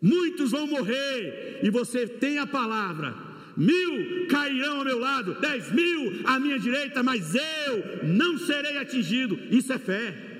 muitos 0.00 0.52
vão 0.52 0.66
morrer", 0.66 1.60
e 1.62 1.70
você 1.70 2.06
tem 2.06 2.38
a 2.38 2.46
palavra: 2.46 3.31
mil 3.56 4.26
cairão 4.28 4.78
ao 4.78 4.84
meu 4.84 4.98
lado, 4.98 5.40
dez 5.40 5.70
mil 5.70 6.26
à 6.26 6.38
minha 6.38 6.58
direita, 6.58 7.02
mas 7.02 7.34
eu 7.34 8.06
não 8.06 8.38
serei 8.38 8.78
atingido. 8.78 9.38
Isso 9.50 9.72
é 9.72 9.78
fé. 9.78 10.32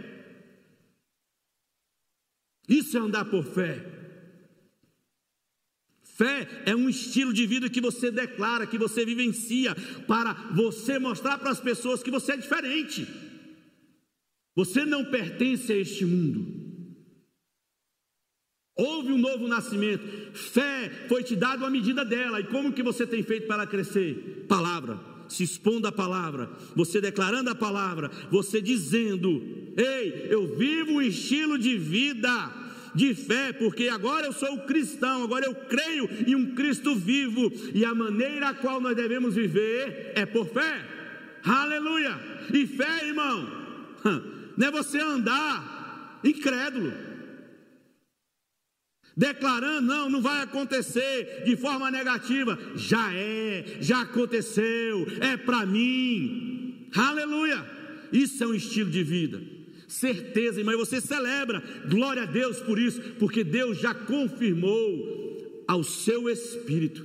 Isso 2.68 2.96
é 2.96 3.00
andar 3.00 3.24
por 3.26 3.44
fé. 3.44 3.84
Fé 6.02 6.46
é 6.66 6.76
um 6.76 6.88
estilo 6.88 7.32
de 7.32 7.46
vida 7.46 7.68
que 7.68 7.80
você 7.80 8.10
declara, 8.10 8.66
que 8.66 8.78
você 8.78 9.04
vivencia, 9.04 9.74
para 10.06 10.34
você 10.54 10.98
mostrar 10.98 11.38
para 11.38 11.50
as 11.50 11.60
pessoas 11.60 12.02
que 12.02 12.10
você 12.10 12.32
é 12.32 12.36
diferente. 12.36 13.08
Você 14.54 14.84
não 14.84 15.04
pertence 15.04 15.72
a 15.72 15.76
este 15.76 16.04
mundo. 16.04 16.61
Houve 18.74 19.12
um 19.12 19.18
novo 19.18 19.46
nascimento. 19.46 20.02
Fé 20.32 20.90
foi 21.08 21.22
te 21.22 21.36
dada 21.36 21.66
a 21.66 21.70
medida 21.70 22.04
dela. 22.04 22.40
E 22.40 22.44
como 22.44 22.72
que 22.72 22.82
você 22.82 23.06
tem 23.06 23.22
feito 23.22 23.46
para 23.46 23.66
crescer? 23.66 24.46
Palavra. 24.48 24.98
Se 25.28 25.44
expondo 25.44 25.86
a 25.86 25.92
palavra, 25.92 26.50
você 26.76 27.00
declarando 27.00 27.48
a 27.48 27.54
palavra, 27.54 28.10
você 28.30 28.60
dizendo: 28.60 29.42
Ei, 29.76 30.26
eu 30.28 30.56
vivo 30.56 30.92
um 30.92 31.02
estilo 31.02 31.58
de 31.58 31.78
vida 31.78 32.52
de 32.94 33.14
fé, 33.14 33.50
porque 33.52 33.88
agora 33.88 34.26
eu 34.26 34.32
sou 34.34 34.58
cristão, 34.58 35.24
agora 35.24 35.46
eu 35.46 35.54
creio 35.54 36.06
em 36.26 36.34
um 36.34 36.54
Cristo 36.54 36.94
vivo, 36.94 37.50
e 37.72 37.82
a 37.82 37.94
maneira 37.94 38.50
a 38.50 38.54
qual 38.54 38.78
nós 38.78 38.94
devemos 38.94 39.34
viver 39.34 40.12
é 40.14 40.26
por 40.26 40.46
fé. 40.46 40.86
Aleluia! 41.42 42.20
E 42.52 42.66
fé, 42.66 43.06
irmão, 43.06 43.48
não 44.54 44.66
é 44.66 44.70
você 44.70 45.00
andar 45.00 46.20
incrédulo 46.22 46.92
declarando, 49.16 49.86
não, 49.86 50.10
não 50.10 50.22
vai 50.22 50.42
acontecer 50.42 51.42
de 51.44 51.56
forma 51.56 51.90
negativa. 51.90 52.58
Já 52.74 53.12
é, 53.14 53.78
já 53.80 54.02
aconteceu, 54.02 55.06
é 55.20 55.36
para 55.36 55.66
mim. 55.66 56.88
Aleluia! 56.94 57.64
Isso 58.12 58.42
é 58.44 58.46
um 58.46 58.54
estilo 58.54 58.90
de 58.90 59.02
vida. 59.02 59.42
Certeza, 59.88 60.60
irmão, 60.60 60.74
e 60.74 60.78
você 60.78 61.00
celebra, 61.00 61.62
glória 61.88 62.22
a 62.22 62.26
Deus 62.26 62.60
por 62.60 62.78
isso, 62.78 63.00
porque 63.18 63.44
Deus 63.44 63.78
já 63.78 63.94
confirmou 63.94 65.64
ao 65.68 65.84
seu 65.84 66.28
espírito, 66.28 67.04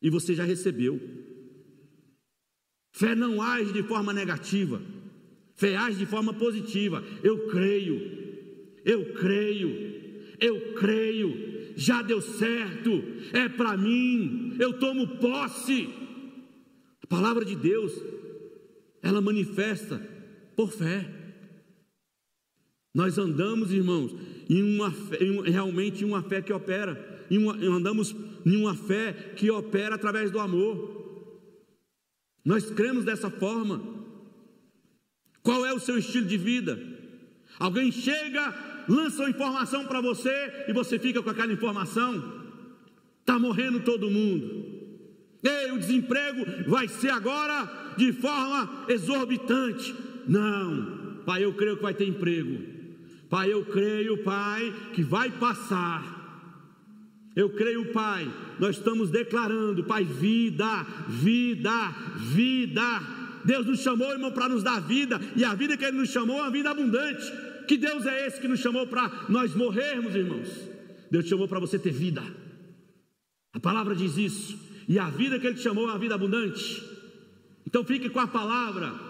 e 0.00 0.10
você 0.10 0.34
já 0.34 0.44
recebeu. 0.44 1.00
Fé 2.92 3.14
não 3.14 3.40
age 3.40 3.72
de 3.72 3.82
forma 3.82 4.12
negativa, 4.12 4.80
fé 5.54 5.76
age 5.76 5.98
de 5.98 6.06
forma 6.06 6.32
positiva. 6.32 7.04
Eu 7.22 7.48
creio, 7.48 8.00
eu 8.84 9.12
creio, 9.14 9.87
eu 10.40 10.74
creio, 10.74 11.72
já 11.76 12.02
deu 12.02 12.20
certo, 12.20 12.90
é 13.32 13.48
para 13.48 13.76
mim, 13.76 14.56
eu 14.58 14.78
tomo 14.78 15.18
posse. 15.18 15.88
A 17.02 17.06
palavra 17.06 17.44
de 17.44 17.56
Deus, 17.56 17.92
ela 19.02 19.20
manifesta 19.20 19.98
por 20.56 20.72
fé. 20.72 21.08
Nós 22.94 23.16
andamos, 23.16 23.72
irmãos, 23.72 24.14
em 24.48 24.62
uma 24.62 24.90
fé, 24.90 25.22
em, 25.22 25.40
realmente 25.42 26.02
em 26.02 26.06
uma 26.06 26.22
fé 26.22 26.42
que 26.42 26.52
opera, 26.52 27.26
em 27.30 27.38
uma, 27.38 27.54
andamos 27.54 28.14
em 28.44 28.56
uma 28.56 28.74
fé 28.74 29.12
que 29.36 29.50
opera 29.50 29.94
através 29.94 30.30
do 30.30 30.40
amor. 30.40 30.98
Nós 32.44 32.70
cremos 32.70 33.04
dessa 33.04 33.30
forma. 33.30 33.96
Qual 35.42 35.64
é 35.64 35.72
o 35.72 35.80
seu 35.80 35.98
estilo 35.98 36.26
de 36.26 36.36
vida? 36.36 36.78
Alguém 37.58 37.90
chega 37.90 38.67
lançam 38.88 39.28
informação 39.28 39.84
para 39.86 40.00
você 40.00 40.64
e 40.66 40.72
você 40.72 40.98
fica 40.98 41.22
com 41.22 41.30
aquela 41.30 41.52
informação. 41.52 42.42
Está 43.20 43.38
morrendo 43.38 43.80
todo 43.80 44.10
mundo. 44.10 44.78
Ei, 45.42 45.70
o 45.72 45.78
desemprego 45.78 46.44
vai 46.66 46.88
ser 46.88 47.10
agora 47.10 47.94
de 47.96 48.12
forma 48.12 48.86
exorbitante. 48.88 49.94
Não, 50.26 51.22
pai, 51.24 51.44
eu 51.44 51.52
creio 51.54 51.76
que 51.76 51.82
vai 51.82 51.94
ter 51.94 52.08
emprego. 52.08 52.78
Pai, 53.28 53.52
eu 53.52 53.64
creio, 53.66 54.24
pai, 54.24 54.74
que 54.94 55.02
vai 55.02 55.30
passar. 55.30 56.18
Eu 57.38 57.50
creio, 57.50 57.92
Pai, 57.92 58.28
nós 58.58 58.78
estamos 58.78 59.10
declarando, 59.10 59.84
Pai, 59.84 60.02
vida, 60.02 60.84
vida, 61.06 61.94
vida. 62.16 62.82
Deus 63.44 63.64
nos 63.64 63.78
chamou, 63.78 64.10
irmão, 64.10 64.32
para 64.32 64.48
nos 64.48 64.64
dar 64.64 64.80
vida, 64.80 65.20
e 65.36 65.44
a 65.44 65.54
vida 65.54 65.76
que 65.76 65.84
Ele 65.84 65.98
nos 65.98 66.10
chamou 66.10 66.38
é 66.38 66.42
uma 66.42 66.50
vida 66.50 66.68
abundante. 66.68 67.32
Que 67.68 67.76
Deus 67.76 68.06
é 68.06 68.26
esse 68.26 68.40
que 68.40 68.48
nos 68.48 68.60
chamou 68.60 68.86
para 68.86 69.26
nós 69.28 69.54
morrermos, 69.54 70.14
irmãos? 70.14 70.48
Deus 71.10 71.24
te 71.24 71.30
chamou 71.30 71.46
para 71.46 71.60
você 71.60 71.78
ter 71.78 71.92
vida. 71.92 72.22
A 73.52 73.60
palavra 73.60 73.94
diz 73.94 74.16
isso. 74.16 74.58
E 74.88 74.98
a 74.98 75.10
vida 75.10 75.38
que 75.38 75.46
Ele 75.46 75.56
te 75.56 75.62
chamou 75.62 75.84
é 75.84 75.92
uma 75.92 75.98
vida 75.98 76.14
abundante. 76.14 76.82
Então 77.66 77.84
fique 77.84 78.08
com 78.08 78.20
a 78.20 78.26
palavra. 78.26 79.08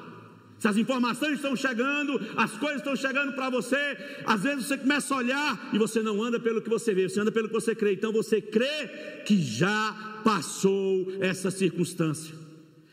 Se 0.58 0.66
as 0.66 0.76
informações 0.76 1.34
estão 1.34 1.54
chegando, 1.54 2.20
as 2.36 2.56
coisas 2.56 2.78
estão 2.78 2.96
chegando 2.96 3.32
para 3.32 3.48
você, 3.48 3.96
às 4.26 4.42
vezes 4.42 4.66
você 4.66 4.76
começa 4.76 5.14
a 5.14 5.18
olhar 5.18 5.70
e 5.72 5.78
você 5.78 6.02
não 6.02 6.20
anda 6.20 6.40
pelo 6.40 6.60
que 6.60 6.68
você 6.68 6.92
vê, 6.92 7.08
você 7.08 7.20
anda 7.20 7.30
pelo 7.30 7.46
que 7.46 7.54
você 7.54 7.76
crê. 7.76 7.92
Então 7.92 8.12
você 8.12 8.40
crê 8.40 8.88
que 9.24 9.40
já 9.40 10.20
passou 10.24 11.06
essa 11.20 11.52
circunstância. 11.52 12.34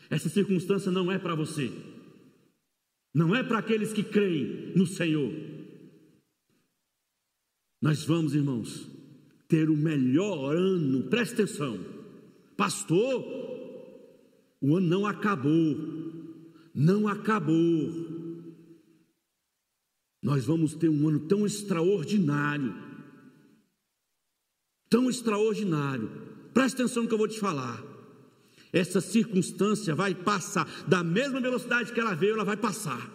Essa 0.08 0.28
circunstância 0.28 0.92
não 0.92 1.10
é 1.10 1.18
para 1.18 1.34
você. 1.34 1.72
Não 3.16 3.34
é 3.34 3.42
para 3.42 3.60
aqueles 3.60 3.94
que 3.94 4.02
creem 4.02 4.74
no 4.76 4.86
Senhor. 4.86 5.32
Nós 7.80 8.04
vamos, 8.04 8.34
irmãos, 8.34 8.86
ter 9.48 9.70
o 9.70 9.76
melhor 9.76 10.54
ano, 10.54 11.04
presta 11.04 11.44
atenção, 11.44 11.82
pastor. 12.58 13.24
O 14.60 14.76
ano 14.76 14.86
não 14.86 15.06
acabou, 15.06 15.78
não 16.74 17.08
acabou. 17.08 17.90
Nós 20.22 20.44
vamos 20.44 20.74
ter 20.74 20.90
um 20.90 21.08
ano 21.08 21.20
tão 21.20 21.46
extraordinário, 21.46 22.74
tão 24.90 25.08
extraordinário. 25.08 26.10
Presta 26.52 26.82
atenção 26.82 27.04
no 27.04 27.08
que 27.08 27.14
eu 27.14 27.18
vou 27.18 27.28
te 27.28 27.40
falar. 27.40 27.95
Essa 28.76 29.00
circunstância 29.00 29.94
vai 29.94 30.14
passar 30.14 30.68
da 30.86 31.02
mesma 31.02 31.40
velocidade 31.40 31.94
que 31.94 31.98
ela 31.98 32.14
veio, 32.14 32.34
ela 32.34 32.44
vai 32.44 32.58
passar. 32.58 33.10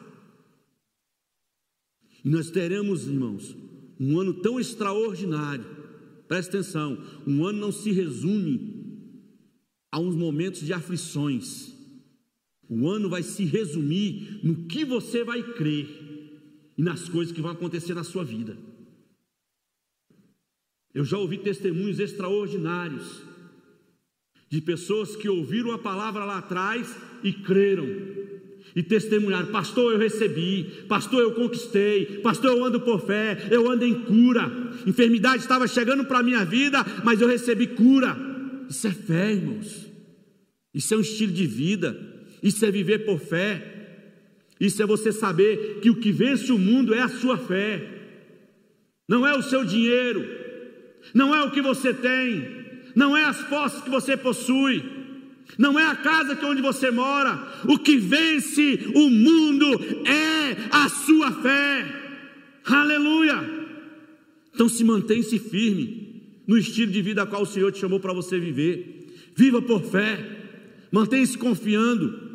E 2.25 2.27
nós 2.27 2.49
teremos, 2.49 3.07
irmãos, 3.07 3.55
um 3.99 4.19
ano 4.19 4.33
tão 4.33 4.59
extraordinário. 4.59 5.63
Presta 6.27 6.57
atenção, 6.57 6.97
um 7.27 7.45
ano 7.45 7.59
não 7.59 7.71
se 7.71 7.91
resume 7.91 9.13
a 9.91 9.99
uns 9.99 10.15
momentos 10.15 10.61
de 10.61 10.73
aflições. 10.73 11.71
O 12.67 12.89
ano 12.89 13.07
vai 13.07 13.21
se 13.21 13.45
resumir 13.45 14.39
no 14.43 14.65
que 14.65 14.83
você 14.83 15.23
vai 15.23 15.43
crer 15.53 15.87
e 16.75 16.81
nas 16.81 17.07
coisas 17.07 17.31
que 17.31 17.41
vão 17.41 17.51
acontecer 17.51 17.93
na 17.93 18.03
sua 18.03 18.23
vida. 18.23 18.57
Eu 20.91 21.05
já 21.05 21.19
ouvi 21.19 21.37
testemunhos 21.37 21.99
extraordinários 21.99 23.29
de 24.51 24.59
pessoas 24.59 25.15
que 25.15 25.29
ouviram 25.29 25.71
a 25.71 25.79
palavra 25.79 26.25
lá 26.25 26.39
atrás 26.39 26.93
e 27.23 27.31
creram 27.31 27.87
e 28.75 28.83
testemunharam: 28.83 29.47
Pastor, 29.47 29.93
eu 29.93 29.97
recebi, 29.97 30.85
Pastor, 30.89 31.21
eu 31.21 31.31
conquistei, 31.33 32.19
Pastor, 32.21 32.51
eu 32.51 32.65
ando 32.65 32.81
por 32.81 32.99
fé, 33.05 33.47
eu 33.49 33.71
ando 33.71 33.85
em 33.85 33.93
cura. 33.93 34.51
Enfermidade 34.85 35.43
estava 35.43 35.67
chegando 35.67 36.03
para 36.03 36.19
a 36.19 36.23
minha 36.23 36.43
vida, 36.43 36.85
mas 37.03 37.21
eu 37.21 37.29
recebi 37.29 37.67
cura. 37.67 38.17
Isso 38.69 38.85
é 38.87 38.91
fé, 38.91 39.31
irmãos. 39.31 39.87
Isso 40.73 40.93
é 40.93 40.97
um 40.97 41.01
estilo 41.01 41.31
de 41.31 41.47
vida. 41.47 41.97
Isso 42.43 42.65
é 42.65 42.71
viver 42.71 42.99
por 42.99 43.19
fé. 43.19 43.71
Isso 44.59 44.83
é 44.83 44.85
você 44.85 45.13
saber 45.13 45.79
que 45.81 45.89
o 45.89 45.95
que 45.95 46.11
vence 46.11 46.51
o 46.51 46.57
mundo 46.57 46.93
é 46.93 47.01
a 47.01 47.09
sua 47.09 47.37
fé, 47.37 47.83
não 49.09 49.25
é 49.25 49.35
o 49.35 49.41
seu 49.41 49.65
dinheiro, 49.65 50.23
não 51.15 51.33
é 51.33 51.41
o 51.43 51.49
que 51.49 51.63
você 51.63 51.91
tem, 51.91 52.60
não 52.95 53.15
é 53.15 53.25
as 53.25 53.41
posses 53.43 53.81
que 53.81 53.89
você 53.89 54.15
possui, 54.17 54.83
não 55.57 55.77
é 55.79 55.85
a 55.85 55.95
casa 55.95 56.35
que 56.35 56.45
onde 56.45 56.61
você 56.61 56.91
mora, 56.91 57.39
o 57.67 57.77
que 57.77 57.97
vence 57.97 58.91
o 58.95 59.09
mundo 59.09 59.67
é 60.07 60.57
a 60.71 60.89
sua 60.89 61.31
fé. 61.31 61.85
Aleluia! 62.65 63.61
Então 64.53 64.69
se 64.69 64.83
mantém-se 64.83 65.39
firme 65.39 66.41
no 66.47 66.57
estilo 66.57 66.91
de 66.91 67.01
vida 67.01 67.23
a 67.23 67.27
qual 67.27 67.43
o 67.43 67.47
Senhor 67.47 67.71
te 67.71 67.79
chamou 67.79 67.99
para 67.99 68.13
você 68.13 68.39
viver. 68.39 69.07
Viva 69.35 69.61
por 69.61 69.81
fé, 69.83 70.19
mantenha-se 70.91 71.37
confiando, 71.37 72.31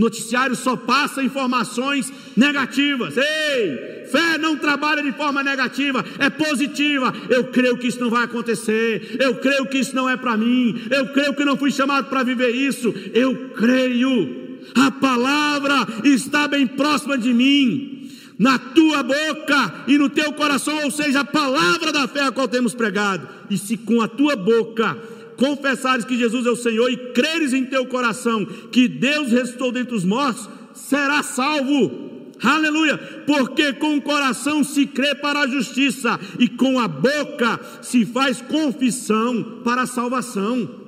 Noticiário 0.00 0.56
só 0.56 0.76
passa 0.76 1.22
informações 1.22 2.10
negativas. 2.34 3.16
Ei, 3.16 3.99
fé 4.10 4.38
não 4.38 4.56
trabalha 4.56 5.02
de 5.02 5.12
forma 5.12 5.42
negativa, 5.42 6.04
é 6.18 6.28
positiva. 6.28 7.12
Eu 7.28 7.44
creio 7.44 7.76
que 7.76 7.86
isso 7.86 8.00
não 8.00 8.10
vai 8.10 8.24
acontecer. 8.24 9.16
Eu 9.18 9.36
creio 9.36 9.66
que 9.66 9.78
isso 9.78 9.94
não 9.94 10.08
é 10.08 10.16
para 10.16 10.36
mim. 10.36 10.82
Eu 10.90 11.08
creio 11.08 11.34
que 11.34 11.44
não 11.44 11.56
fui 11.56 11.70
chamado 11.70 12.08
para 12.08 12.22
viver 12.22 12.50
isso. 12.50 12.92
Eu 13.14 13.50
creio. 13.50 14.58
A 14.74 14.90
palavra 14.90 15.86
está 16.04 16.46
bem 16.46 16.66
próxima 16.66 17.16
de 17.18 17.32
mim, 17.32 18.08
na 18.38 18.58
tua 18.58 19.02
boca 19.02 19.84
e 19.86 19.98
no 19.98 20.08
teu 20.08 20.32
coração, 20.32 20.84
ou 20.84 20.90
seja, 20.90 21.20
a 21.20 21.24
palavra 21.24 21.92
da 21.92 22.06
fé 22.06 22.22
a 22.22 22.32
qual 22.32 22.48
temos 22.48 22.74
pregado. 22.74 23.26
E 23.48 23.58
se 23.58 23.76
com 23.76 24.00
a 24.00 24.08
tua 24.08 24.36
boca 24.36 24.96
confessares 25.36 26.04
que 26.04 26.18
Jesus 26.18 26.46
é 26.46 26.50
o 26.50 26.56
Senhor 26.56 26.90
e 26.90 26.96
creres 27.12 27.52
em 27.52 27.64
teu 27.64 27.86
coração 27.86 28.44
que 28.70 28.86
Deus 28.86 29.30
ressuscitou 29.32 29.72
dentre 29.72 29.94
os 29.94 30.04
mortos, 30.04 30.48
será 30.74 31.22
salvo. 31.22 32.09
Aleluia! 32.42 32.96
Porque 33.26 33.72
com 33.74 33.96
o 33.96 34.02
coração 34.02 34.64
se 34.64 34.86
crê 34.86 35.14
para 35.14 35.40
a 35.40 35.46
justiça 35.46 36.18
e 36.38 36.48
com 36.48 36.78
a 36.78 36.88
boca 36.88 37.82
se 37.82 38.06
faz 38.06 38.40
confissão 38.40 39.62
para 39.62 39.82
a 39.82 39.86
salvação. 39.86 40.78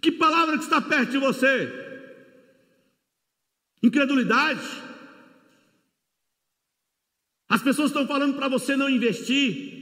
Que 0.00 0.12
palavra 0.12 0.58
que 0.58 0.64
está 0.64 0.80
perto 0.80 1.10
de 1.10 1.18
você? 1.18 1.72
Incredulidade. 3.82 4.60
As 7.48 7.62
pessoas 7.62 7.90
estão 7.90 8.06
falando 8.06 8.36
para 8.36 8.48
você 8.48 8.76
não 8.76 8.90
investir. 8.90 9.74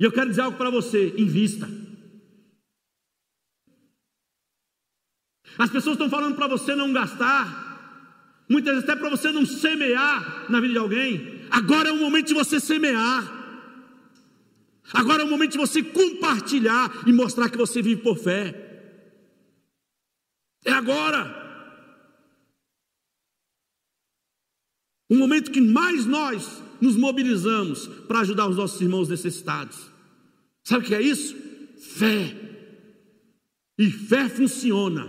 E 0.00 0.04
eu 0.04 0.12
quero 0.12 0.30
dizer 0.30 0.42
algo 0.42 0.56
para 0.56 0.70
você: 0.70 1.14
invista. 1.18 1.68
As 5.58 5.70
pessoas 5.70 5.94
estão 5.94 6.08
falando 6.08 6.36
para 6.36 6.46
você 6.46 6.76
não 6.76 6.92
gastar, 6.92 7.67
muitas 8.48 8.74
vezes 8.74 8.88
até 8.88 8.98
para 8.98 9.10
você 9.10 9.30
não 9.30 9.44
semear 9.44 10.50
na 10.50 10.60
vida 10.60 10.72
de 10.72 10.78
alguém. 10.78 11.46
Agora 11.50 11.88
é 11.88 11.92
o 11.92 11.98
momento 11.98 12.28
de 12.28 12.34
você 12.34 12.58
semear. 12.58 13.36
Agora 14.92 15.22
é 15.22 15.24
o 15.24 15.28
momento 15.28 15.52
de 15.52 15.58
você 15.58 15.82
compartilhar 15.82 16.90
e 17.06 17.12
mostrar 17.12 17.50
que 17.50 17.58
você 17.58 17.82
vive 17.82 18.02
por 18.02 18.16
fé. 18.16 18.68
É 20.64 20.72
agora. 20.72 21.36
O 25.10 25.14
momento 25.14 25.50
que 25.50 25.60
mais 25.60 26.06
nós 26.06 26.62
nos 26.80 26.96
mobilizamos 26.96 27.86
para 28.06 28.20
ajudar 28.20 28.48
os 28.48 28.56
nossos 28.56 28.80
irmãos 28.80 29.08
necessitados. 29.08 29.90
Sabe 30.64 30.84
o 30.84 30.86
que 30.86 30.94
é 30.94 31.02
isso? 31.02 31.36
Fé. 31.96 32.36
E 33.78 33.90
fé 33.90 34.28
funciona. 34.28 35.06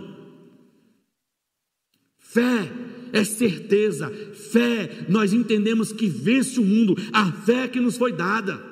Fé 2.18 2.89
é 3.12 3.24
certeza, 3.24 4.10
fé, 4.34 5.06
nós 5.08 5.32
entendemos 5.32 5.92
que 5.92 6.06
vence 6.06 6.58
o 6.58 6.64
mundo, 6.64 6.94
a 7.12 7.30
fé 7.32 7.68
que 7.68 7.80
nos 7.80 7.96
foi 7.96 8.12
dada. 8.12 8.68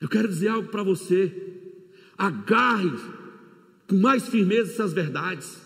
Eu 0.00 0.08
quero 0.08 0.28
dizer 0.28 0.48
algo 0.48 0.68
para 0.68 0.82
você, 0.82 1.32
agarre 2.16 2.90
com 3.86 3.96
mais 3.96 4.28
firmeza 4.28 4.72
essas 4.72 4.92
verdades, 4.92 5.60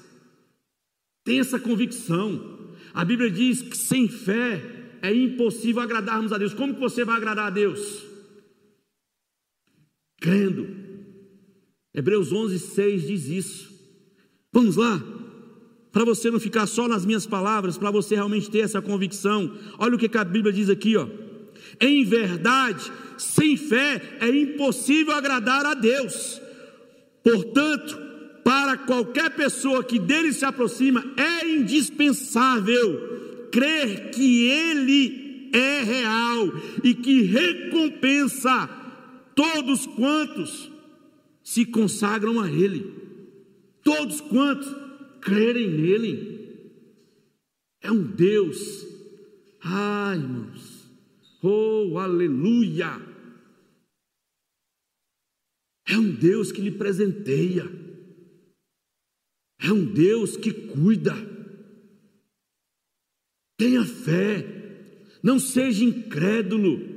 tenha 1.24 1.40
essa 1.40 1.58
convicção, 1.58 2.74
a 2.92 3.04
Bíblia 3.04 3.30
diz 3.30 3.62
que 3.62 3.76
sem 3.76 4.08
fé 4.08 4.62
é 5.02 5.12
impossível 5.12 5.82
agradarmos 5.82 6.32
a 6.32 6.38
Deus. 6.38 6.54
Como 6.54 6.74
que 6.74 6.80
você 6.80 7.04
vai 7.04 7.16
agradar 7.16 7.48
a 7.48 7.50
Deus? 7.50 8.04
Crendo. 10.20 10.66
Hebreus 11.92 12.32
11, 12.32 12.58
6 12.58 13.06
diz 13.06 13.26
isso. 13.26 13.73
Vamos 14.54 14.76
lá. 14.76 15.02
Para 15.90 16.04
você 16.04 16.30
não 16.30 16.38
ficar 16.38 16.66
só 16.66 16.86
nas 16.86 17.04
minhas 17.04 17.26
palavras, 17.26 17.76
para 17.76 17.90
você 17.90 18.14
realmente 18.14 18.48
ter 18.48 18.60
essa 18.60 18.80
convicção. 18.80 19.52
Olha 19.78 19.96
o 19.96 19.98
que 19.98 20.16
a 20.16 20.22
Bíblia 20.22 20.52
diz 20.52 20.70
aqui, 20.70 20.96
ó. 20.96 21.08
Em 21.80 22.04
verdade, 22.04 22.90
sem 23.18 23.56
fé 23.56 24.00
é 24.20 24.28
impossível 24.28 25.12
agradar 25.12 25.66
a 25.66 25.74
Deus. 25.74 26.40
Portanto, 27.22 27.98
para 28.44 28.76
qualquer 28.76 29.30
pessoa 29.30 29.82
que 29.82 29.98
dele 29.98 30.32
se 30.32 30.44
aproxima, 30.44 31.04
é 31.16 31.48
indispensável 31.48 33.48
crer 33.50 34.10
que 34.10 34.46
ele 34.46 35.50
é 35.52 35.82
real 35.82 36.52
e 36.84 36.94
que 36.94 37.22
recompensa 37.22 38.68
todos 39.34 39.86
quantos 39.86 40.70
se 41.42 41.64
consagram 41.64 42.40
a 42.40 42.48
ele, 42.48 43.03
todos 43.84 44.20
quantos 44.22 44.66
crerem 45.20 45.70
nele. 45.70 46.34
É 47.80 47.92
um 47.92 48.02
Deus, 48.02 48.58
ai 49.60 50.16
irmãos, 50.16 50.90
oh 51.42 51.98
aleluia! 51.98 53.14
É 55.86 55.98
um 55.98 56.10
Deus 56.14 56.50
que 56.50 56.62
lhe 56.62 56.70
presenteia. 56.70 57.64
É 59.60 59.70
um 59.70 59.84
Deus 59.84 60.36
que 60.36 60.50
cuida. 60.50 61.14
Tenha 63.58 63.84
fé, 63.84 64.44
não 65.22 65.38
seja 65.38 65.84
incrédulo. 65.84 66.94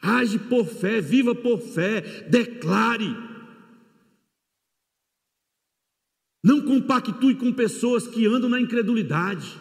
Age 0.00 0.38
por 0.38 0.66
fé, 0.66 1.00
viva 1.00 1.34
por 1.34 1.60
fé, 1.60 2.00
declare. 2.28 3.33
Não 6.44 6.60
compactue 6.60 7.36
com 7.36 7.50
pessoas 7.54 8.06
que 8.06 8.26
andam 8.26 8.50
na 8.50 8.60
incredulidade. 8.60 9.58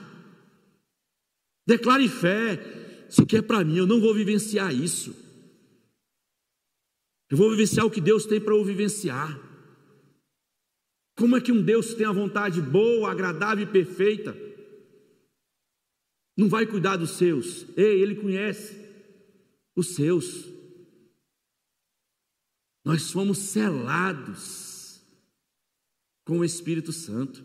Declare 1.65 2.09
fé. 2.09 3.07
Se 3.09 3.25
quer 3.25 3.41
para 3.41 3.63
mim, 3.63 3.77
eu 3.77 3.87
não 3.87 4.01
vou 4.01 4.13
vivenciar 4.13 4.75
isso. 4.75 5.15
Eu 7.29 7.37
vou 7.37 7.49
vivenciar 7.51 7.85
o 7.85 7.89
que 7.89 8.01
Deus 8.01 8.25
tem 8.25 8.41
para 8.41 8.53
eu 8.53 8.65
vivenciar. 8.65 9.39
Como 11.15 11.37
é 11.37 11.41
que 11.41 11.53
um 11.53 11.61
Deus 11.61 11.91
que 11.91 11.95
tem 11.95 12.05
a 12.05 12.11
vontade 12.11 12.61
boa, 12.61 13.09
agradável 13.09 13.63
e 13.63 13.71
perfeita 13.71 14.35
não 16.35 16.49
vai 16.49 16.65
cuidar 16.65 16.97
dos 16.97 17.11
seus? 17.11 17.65
Ei, 17.77 18.01
Ele 18.01 18.15
conhece 18.15 18.75
os 19.73 19.95
seus. 19.95 20.49
Nós 22.83 23.09
fomos 23.09 23.37
selados 23.37 24.72
com 26.25 26.39
o 26.39 26.45
Espírito 26.45 26.91
Santo. 26.91 27.43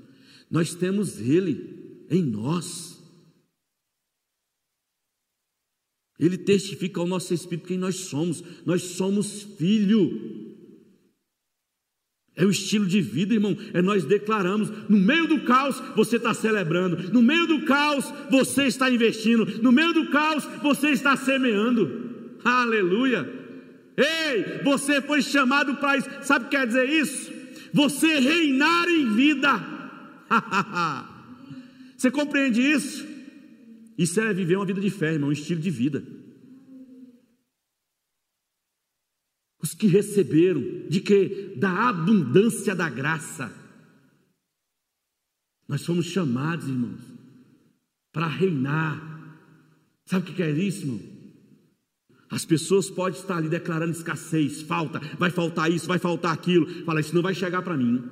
Nós 0.51 0.75
temos 0.75 1.21
Ele 1.21 2.05
em 2.11 2.23
nós. 2.23 2.99
Ele 6.19 6.37
testifica 6.37 7.01
ao 7.01 7.07
nosso 7.07 7.33
espírito 7.33 7.69
quem 7.69 7.79
nós 7.79 7.95
somos. 7.97 8.43
Nós 8.67 8.83
somos 8.83 9.43
filho. 9.57 10.57
É 12.35 12.45
o 12.45 12.51
estilo 12.51 12.87
de 12.87 13.01
vida, 13.01 13.35
irmão. 13.35 13.57
É 13.73 13.81
nós 13.81 14.05
declaramos. 14.05 14.71
No 14.89 14.97
meio 14.97 15.29
do 15.29 15.43
caos, 15.43 15.81
você 15.95 16.17
está 16.17 16.35
celebrando. 16.35 17.13
No 17.13 17.23
meio 17.23 17.47
do 17.47 17.65
caos, 17.65 18.05
você 18.31 18.65
está 18.65 18.91
investindo. 18.91 19.63
No 19.63 19.71
meio 19.71 19.93
do 19.93 20.11
caos, 20.11 20.45
você 20.61 20.91
está 20.91 21.17
semeando. 21.17 22.39
Aleluia. 22.45 23.29
Ei, 23.97 24.63
você 24.65 25.01
foi 25.01 25.23
chamado 25.23 25.77
para 25.77 25.99
isso. 25.99 26.09
Sabe 26.23 26.47
o 26.47 26.49
que 26.49 26.57
quer 26.57 26.67
dizer 26.67 26.89
isso? 26.89 27.38
Você 27.73 28.19
reinar 28.19 28.89
em 28.89 29.15
vida. 29.15 29.51
você 31.97 32.11
compreende 32.11 32.61
isso? 32.61 33.07
Isso 33.97 34.21
é 34.21 34.33
viver 34.33 34.57
uma 34.57 34.67
vida 34.67 34.81
de 34.81 34.91
fé, 34.91 35.15
irmão, 35.15 35.31
um 35.31 35.33
estilo 35.33 35.61
de 35.61 35.71
vida. 35.71 36.05
Os 39.61 39.75
que 39.75 39.89
receberam, 39.89 40.63
de 40.89 41.01
que? 41.01 41.57
Da 41.57 41.89
abundância 41.89 42.75
da 42.75 42.89
graça. 42.89 43.53
Nós 45.67 45.85
fomos 45.85 46.07
chamados, 46.07 46.69
irmãos, 46.69 47.01
para 48.13 48.27
reinar. 48.27 49.03
Sabe 50.07 50.31
o 50.31 50.35
que 50.35 50.43
é 50.43 50.51
isso, 50.51 50.83
irmão? 50.83 51.18
As 52.31 52.45
pessoas 52.45 52.91
podem 52.91 53.19
estar 53.19 53.39
ali 53.39 53.49
declarando 53.49 53.93
escassez, 53.93 54.61
falta, 54.63 55.01
vai 55.19 55.31
faltar 55.31 55.71
isso, 55.71 55.87
vai 55.87 55.99
faltar 55.99 56.33
aquilo. 56.33 56.67
Fala, 56.85 57.01
isso 57.01 57.15
não 57.15 57.23
vai 57.23 57.35
chegar 57.35 57.63
para 57.63 57.77
mim. 57.77 58.03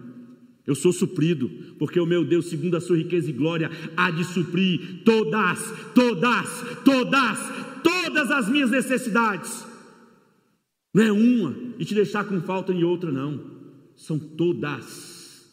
Eu 0.66 0.74
sou 0.74 0.92
suprido, 0.92 1.48
porque 1.78 2.00
o 2.00 2.06
meu 2.06 2.24
Deus, 2.24 2.46
segundo 2.46 2.76
a 2.76 2.80
sua 2.80 2.96
riqueza 2.96 3.30
e 3.30 3.32
glória, 3.32 3.70
há 3.96 4.10
de 4.10 4.24
suprir 4.24 5.02
todas, 5.04 5.60
todas, 5.94 6.64
todas, 6.84 7.38
todas 7.84 8.30
as 8.30 8.48
minhas 8.48 8.70
necessidades. 8.70 9.64
Não 10.92 11.02
é 11.02 11.12
uma 11.12 11.54
e 11.78 11.84
te 11.84 11.94
deixar 11.94 12.24
com 12.24 12.40
falta 12.40 12.72
em 12.72 12.82
outra, 12.82 13.12
não. 13.12 13.38
São 13.94 14.18
todas. 14.18 15.46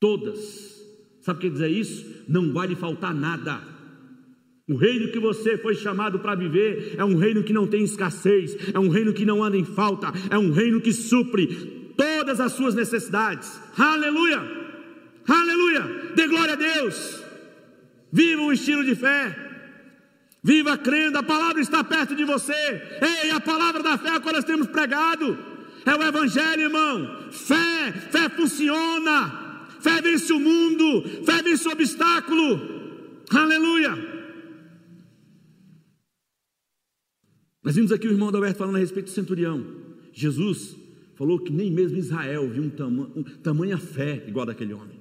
Todas. 0.00 0.82
Sabe 1.20 1.38
o 1.38 1.40
que 1.40 1.48
quer 1.48 1.52
dizer 1.52 1.70
isso? 1.70 2.24
Não 2.26 2.52
vai 2.52 2.66
lhe 2.66 2.74
faltar 2.74 3.14
nada. 3.14 3.73
O 4.66 4.76
reino 4.76 5.12
que 5.12 5.18
você 5.18 5.58
foi 5.58 5.74
chamado 5.74 6.18
para 6.18 6.34
viver 6.34 6.94
é 6.96 7.04
um 7.04 7.16
reino 7.16 7.42
que 7.42 7.52
não 7.52 7.66
tem 7.66 7.84
escassez, 7.84 8.56
é 8.72 8.78
um 8.78 8.88
reino 8.88 9.12
que 9.12 9.24
não 9.24 9.44
anda 9.44 9.58
em 9.58 9.64
falta, 9.64 10.10
é 10.30 10.38
um 10.38 10.50
reino 10.50 10.80
que 10.80 10.90
supre 10.90 11.92
todas 11.98 12.40
as 12.40 12.52
suas 12.52 12.74
necessidades. 12.74 13.60
Aleluia! 13.76 14.40
Aleluia! 15.28 16.12
Dê 16.14 16.26
glória 16.26 16.54
a 16.54 16.56
Deus. 16.56 17.22
Viva 18.10 18.40
um 18.40 18.52
estilo 18.52 18.82
de 18.82 18.94
fé. 18.94 19.36
Viva 20.42 20.78
crendo, 20.78 21.18
a 21.18 21.22
palavra 21.22 21.60
está 21.60 21.84
perto 21.84 22.14
de 22.14 22.24
você. 22.24 22.52
Ei, 23.22 23.30
a 23.30 23.40
palavra 23.40 23.82
da 23.82 23.98
fé 23.98 24.16
é 24.16 24.20
qual 24.20 24.34
nós 24.34 24.44
temos 24.44 24.66
pregado. 24.66 25.36
É 25.84 25.94
o 25.94 26.02
Evangelho, 26.02 26.62
irmão. 26.62 27.30
Fé, 27.30 27.92
fé 28.10 28.30
funciona. 28.30 29.68
Fé 29.80 30.00
vence 30.00 30.32
o 30.32 30.40
mundo. 30.40 31.02
Fé 31.24 31.42
vence 31.42 31.68
o 31.68 31.72
obstáculo. 31.72 33.22
Aleluia. 33.30 34.23
Nós 37.64 37.76
vimos 37.76 37.90
aqui 37.90 38.06
o 38.06 38.10
irmão 38.10 38.28
Alberto 38.28 38.58
falando 38.58 38.76
a 38.76 38.78
respeito 38.78 39.06
do 39.06 39.12
centurião. 39.12 39.64
Jesus 40.12 40.76
falou 41.14 41.38
que 41.38 41.50
nem 41.50 41.70
mesmo 41.70 41.96
Israel 41.96 42.48
viu 42.50 42.62
um, 42.62 42.68
tama, 42.68 43.10
um 43.16 43.22
tamanha 43.22 43.78
fé 43.78 44.22
igual 44.28 44.44
daquele 44.44 44.74
homem. 44.74 45.00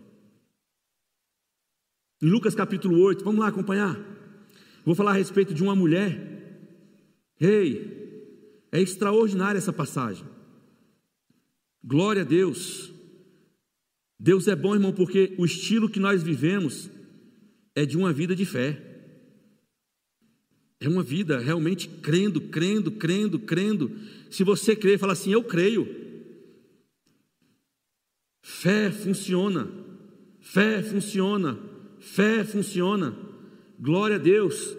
Em 2.21 2.29
Lucas 2.29 2.55
capítulo 2.55 3.01
8, 3.01 3.21
vamos 3.21 3.41
lá 3.41 3.49
acompanhar. 3.49 3.99
Vou 4.85 4.95
falar 4.95 5.11
a 5.11 5.15
respeito 5.15 5.53
de 5.53 5.61
uma 5.61 5.75
mulher. 5.75 6.71
Ei, 7.37 8.63
é 8.71 8.79
extraordinária 8.79 9.57
essa 9.57 9.73
passagem. 9.73 10.25
Glória 11.83 12.21
a 12.21 12.25
Deus. 12.25 12.93
Deus 14.17 14.47
é 14.47 14.55
bom, 14.55 14.73
irmão, 14.73 14.93
porque 14.93 15.35
o 15.37 15.43
estilo 15.43 15.89
que 15.89 15.99
nós 15.99 16.23
vivemos 16.23 16.89
é 17.75 17.85
de 17.85 17.97
uma 17.97 18.13
vida 18.13 18.33
de 18.33 18.45
fé. 18.45 18.92
É 20.83 20.89
uma 20.89 21.01
vida 21.01 21.39
realmente 21.39 21.87
crendo, 21.87 22.41
crendo, 22.41 22.91
crendo, 22.91 23.39
crendo. 23.39 23.89
Se 24.29 24.43
você 24.43 24.75
crer, 24.75 24.99
fala 24.99 25.13
assim: 25.13 25.31
Eu 25.31 25.41
creio. 25.41 25.87
Fé 28.41 28.91
funciona, 28.91 29.71
fé 30.41 30.83
funciona, 30.83 31.57
fé 32.01 32.43
funciona. 32.43 33.17
Glória 33.79 34.17
a 34.17 34.19
Deus, 34.19 34.77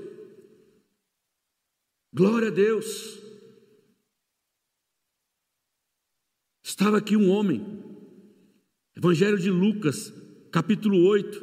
glória 2.13 2.49
a 2.49 2.51
Deus. 2.51 3.19
Estava 6.63 6.99
aqui 6.99 7.17
um 7.17 7.31
homem, 7.31 7.83
Evangelho 8.95 9.39
de 9.39 9.51
Lucas, 9.51 10.13
capítulo 10.51 11.03
8, 11.07 11.43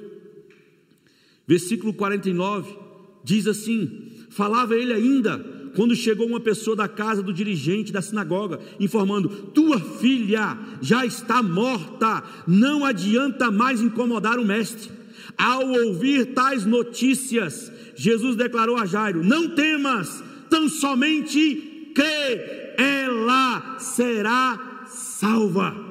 versículo 1.47 1.95
49, 1.95 2.78
diz 3.24 3.47
assim: 3.47 4.01
Falava 4.32 4.76
ele 4.76 4.94
ainda 4.94 5.38
quando 5.76 5.96
chegou 5.96 6.28
uma 6.28 6.39
pessoa 6.39 6.76
da 6.76 6.88
casa 6.88 7.22
do 7.22 7.34
dirigente 7.34 7.91
da 7.91 8.02
sinagoga, 8.02 8.60
informando: 8.80 9.30
Tua 9.30 9.80
filha 9.80 10.58
já 10.82 11.06
está 11.06 11.41
morta, 11.44 12.24
não 12.48 12.84
adianta 12.86 13.52
mais 13.52 13.82
incomodar 13.82 14.39
o 14.39 14.46
mestre. 14.46 14.89
Ao 15.38 15.65
ouvir 15.65 16.34
tais 16.34 16.65
notícias, 16.65 17.72
Jesus 17.96 18.36
declarou 18.36 18.78
a 18.78 18.86
Jairo: 18.86 19.24
Não 19.24 19.50
temas, 19.50 20.24
tão 20.50 20.67
somente 20.67 21.91
crê, 21.94 22.74
ela 22.78 23.78
será 23.80 24.86
salva. 24.88 25.91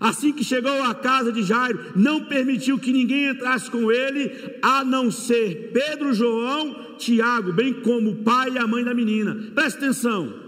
Assim 0.00 0.32
que 0.32 0.44
chegou 0.44 0.82
à 0.82 0.94
casa 0.94 1.32
de 1.32 1.42
Jairo, 1.42 1.92
não 1.94 2.24
permitiu 2.24 2.78
que 2.78 2.92
ninguém 2.92 3.28
entrasse 3.28 3.70
com 3.70 3.90
ele, 3.90 4.30
a 4.62 4.84
não 4.84 5.10
ser 5.10 5.70
Pedro, 5.72 6.12
João, 6.12 6.96
Tiago, 6.98 7.52
bem 7.52 7.72
como 7.74 8.10
o 8.10 8.16
pai 8.24 8.52
e 8.52 8.58
a 8.58 8.66
mãe 8.66 8.84
da 8.84 8.94
menina. 8.94 9.52
Preste 9.54 9.76
atenção. 9.76 10.42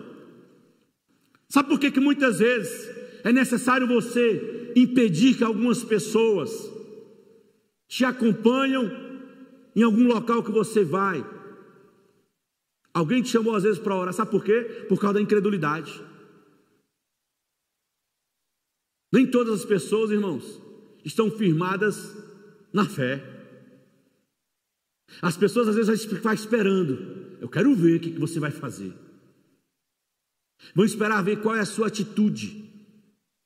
Sabe 1.49 1.69
por 1.69 1.79
que, 1.79 1.91
que 1.91 2.01
muitas 2.01 2.39
vezes 2.41 2.91
é 3.23 3.33
necessário 3.33 3.87
você 3.87 4.73
impedir 4.75 5.37
que 5.37 5.45
algumas 5.45 5.83
pessoas 5.85 6.71
te 7.89 8.05
acompanham 8.05 8.91
em 9.75 9.83
algum 9.83 10.07
local 10.07 10.43
que 10.43 10.51
você 10.51 10.85
vai? 10.85 11.25
Alguém 12.93 13.23
te 13.23 13.29
chamou 13.29 13.55
às 13.55 13.63
vezes 13.63 13.79
para 13.79 13.95
orar, 13.95 14.13
sabe 14.13 14.31
por 14.31 14.43
quê? 14.43 14.87
Por 14.89 14.99
causa 14.99 15.15
da 15.15 15.21
incredulidade. 15.21 16.03
Nem 19.13 19.27
todas 19.31 19.61
as 19.61 19.65
pessoas, 19.65 20.11
irmãos, 20.11 20.61
estão 21.05 21.31
firmadas 21.31 22.17
na 22.73 22.85
fé. 22.85 23.23
As 25.23 25.37
pessoas 25.37 25.69
às 25.69 25.77
vezes 25.77 26.05
vão 26.05 26.17
ficar 26.17 26.35
esperando. 26.35 27.39
Eu 27.41 27.49
quero 27.49 27.75
ver 27.75 27.97
o 27.97 28.01
que 28.01 28.11
você 28.11 28.41
vai 28.41 28.51
fazer. 28.51 28.93
Vão 30.75 30.85
esperar 30.85 31.23
ver 31.23 31.41
qual 31.41 31.55
é 31.55 31.61
a 31.61 31.67
sua 31.67 31.87
atitude. 31.87 32.65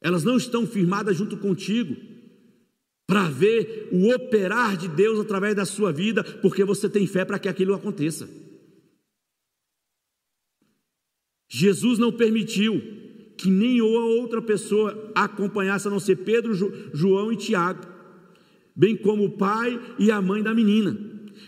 Elas 0.01 0.25
não 0.25 0.37
estão 0.37 0.67
firmadas 0.67 1.17
junto 1.17 1.37
contigo 1.37 1.97
para 3.07 3.29
ver 3.29 3.89
o 3.93 4.15
operar 4.15 4.77
de 4.77 4.89
Deus 4.89 5.19
através 5.19 5.55
da 5.55 5.65
sua 5.65 5.93
vida, 5.93 6.23
porque 6.23 6.65
você 6.65 6.89
tem 6.89 7.07
fé 7.07 7.25
para 7.25 7.39
que 7.39 7.49
aquilo 7.49 7.75
aconteça. 7.75 8.29
Jesus 11.49 11.99
não 11.99 12.13
permitiu 12.13 12.81
que 13.41 13.51
nem 13.51 13.81
outra 13.81 14.43
pessoa 14.43 15.11
acompanhasse 15.15 15.89
a 15.89 15.91
não 15.91 15.99
ser 15.99 16.17
Pedro, 16.17 16.53
João 16.93 17.33
e 17.33 17.37
Tiago, 17.37 17.87
bem 18.77 18.95
como 18.95 19.25
o 19.25 19.31
pai 19.31 19.81
e 19.99 20.11
a 20.11 20.21
mãe 20.21 20.43
da 20.43 20.53
menina. 20.53 20.95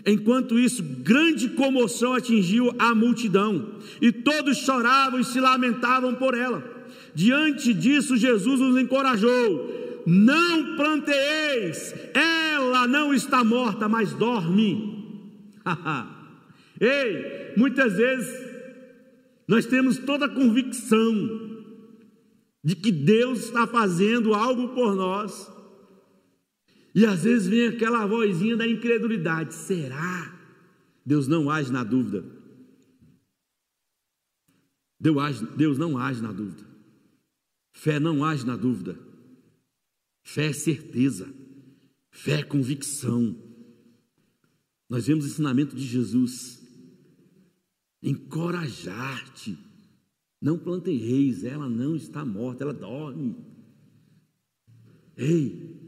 Enquanto 0.07 0.59
isso, 0.59 0.83
grande 0.83 1.51
comoção 1.51 2.15
atingiu 2.15 2.75
a 2.79 2.95
multidão, 2.95 3.75
e 4.01 4.11
todos 4.11 4.57
choravam 4.57 5.21
e 5.21 5.25
se 5.25 5.39
lamentavam 5.39 6.15
por 6.15 6.35
ela. 6.35 6.65
Diante 7.15 7.75
disso, 7.75 8.17
Jesus 8.17 8.59
os 8.59 8.81
encorajou: 8.81 10.03
Não 10.07 10.75
planteeis, 10.77 11.95
ela 12.15 12.87
não 12.89 13.13
está 13.13 13.45
morta, 13.45 13.87
mas 13.87 14.15
dorme. 14.15 15.05
Ei, 16.81 17.53
muitas 17.55 17.99
vezes 17.99 18.51
nós 19.47 19.67
temos 19.67 19.99
toda 19.99 20.25
a 20.25 20.31
convicção 20.31 21.52
de 22.63 22.77
que 22.77 22.93
Deus 22.93 23.45
está 23.45 23.67
fazendo 23.67 24.35
algo 24.35 24.69
por 24.75 24.95
nós. 24.95 25.51
E 26.95 27.05
às 27.07 27.25
vezes 27.25 27.49
vem 27.49 27.69
aquela 27.69 28.07
vozinha 28.07 28.57
da 28.57 28.67
incredulidade: 28.67 29.55
será? 29.55 30.33
Deus 31.05 31.27
não 31.27 31.51
age 31.51 31.73
na 31.73 31.83
dúvida. 31.83 32.25
Deus, 35.01 35.19
age, 35.19 35.47
Deus 35.57 35.79
não 35.79 35.99
age 35.99 36.23
na 36.23 36.31
dúvida. 36.31 36.65
Fé 37.73 37.99
não 37.99 38.25
age 38.25 38.47
na 38.47 38.57
dúvida. 38.57 38.97
Fé 40.23 40.47
é 40.47 40.53
certeza. 40.53 41.33
Fé 42.11 42.41
é 42.41 42.43
convicção. 42.45 43.37
Nós 44.89 45.07
vemos 45.07 45.25
o 45.25 45.29
ensinamento 45.29 45.75
de 45.75 45.85
Jesus. 45.85 46.63
Encorajar-te. 48.01 49.59
Não 50.43 50.59
plantem 50.59 50.99
reis, 50.99 51.45
ela 51.45 51.69
não 51.69 51.95
está 51.95 52.25
morta, 52.25 52.65
ela 52.65 52.73
dorme. 52.73 53.37
Ei, 55.17 55.81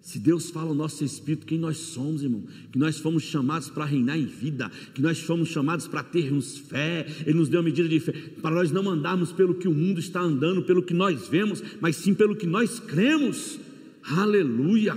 se 0.00 0.20
Deus 0.20 0.50
fala 0.50 0.70
o 0.70 0.74
nosso 0.74 1.04
espírito, 1.04 1.44
quem 1.44 1.58
nós 1.58 1.76
somos, 1.76 2.22
irmão? 2.22 2.44
Que 2.70 2.78
nós 2.78 2.98
fomos 2.98 3.24
chamados 3.24 3.68
para 3.68 3.84
reinar 3.84 4.16
em 4.16 4.26
vida, 4.26 4.70
que 4.94 5.02
nós 5.02 5.18
fomos 5.18 5.48
chamados 5.48 5.88
para 5.88 6.04
termos 6.04 6.56
fé, 6.56 7.04
Ele 7.26 7.38
nos 7.38 7.48
deu 7.48 7.58
uma 7.58 7.64
medida 7.64 7.88
de 7.88 7.98
fé, 7.98 8.12
para 8.12 8.54
nós 8.54 8.70
não 8.70 8.88
andarmos 8.88 9.32
pelo 9.32 9.56
que 9.56 9.66
o 9.66 9.74
mundo 9.74 9.98
está 9.98 10.20
andando, 10.20 10.62
pelo 10.62 10.82
que 10.82 10.94
nós 10.94 11.26
vemos, 11.28 11.60
mas 11.80 11.96
sim 11.96 12.14
pelo 12.14 12.36
que 12.36 12.46
nós 12.46 12.78
cremos. 12.78 13.58
Aleluia! 14.04 14.96